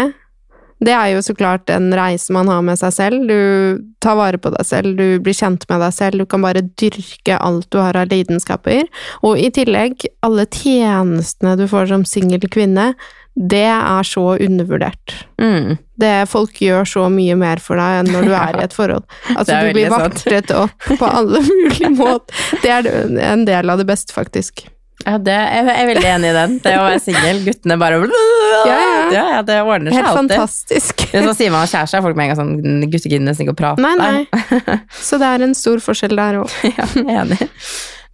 [0.82, 3.28] det er jo så klart en reise man har med seg selv.
[3.30, 6.66] Du tar vare på deg selv, du blir kjent med deg selv, du kan bare
[6.80, 8.90] dyrke alt du har av lidenskaper.
[9.22, 12.92] Og i tillegg, alle tjenestene du får som singel kvinne,
[13.38, 15.14] det er så undervurdert.
[15.38, 15.76] Mm.
[15.98, 19.06] Det, folk gjør så mye mer for deg enn når du er i et forhold.
[19.36, 22.42] Altså, du blir vartet opp på alle mulige måter.
[22.64, 22.90] Det er
[23.30, 24.66] en del av det beste, faktisk.
[25.06, 26.54] Ja, det, jeg er veldig enig i den.
[26.64, 28.78] Det å være singel, guttene bare ja.
[29.14, 30.34] ja, ja, det ordner seg Helt alltid.
[30.34, 31.04] fantastisk.
[31.12, 33.54] Men så sier man kjæreste er folk med en gang sånn Gutter gidder nesten ikke
[33.54, 33.84] å prate.
[33.84, 34.80] Nei, nei.
[34.98, 36.58] Så det er en stor forskjell der òg.
[36.74, 36.88] Ja,
[37.22, 37.46] enig.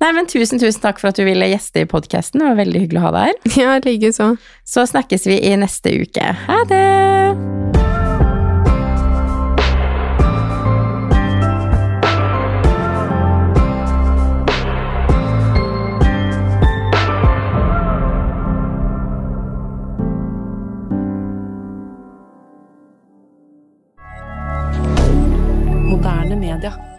[0.02, 2.42] Nei, men tusen, tusen takk for at du ville gjeste i podkasten.
[2.42, 3.40] Det var veldig hyggelig å ha deg her.
[3.64, 4.34] Ja, likeså.
[4.66, 6.34] Så snakkes vi i neste uke.
[6.48, 6.84] Ha det!
[25.94, 26.93] moderne media.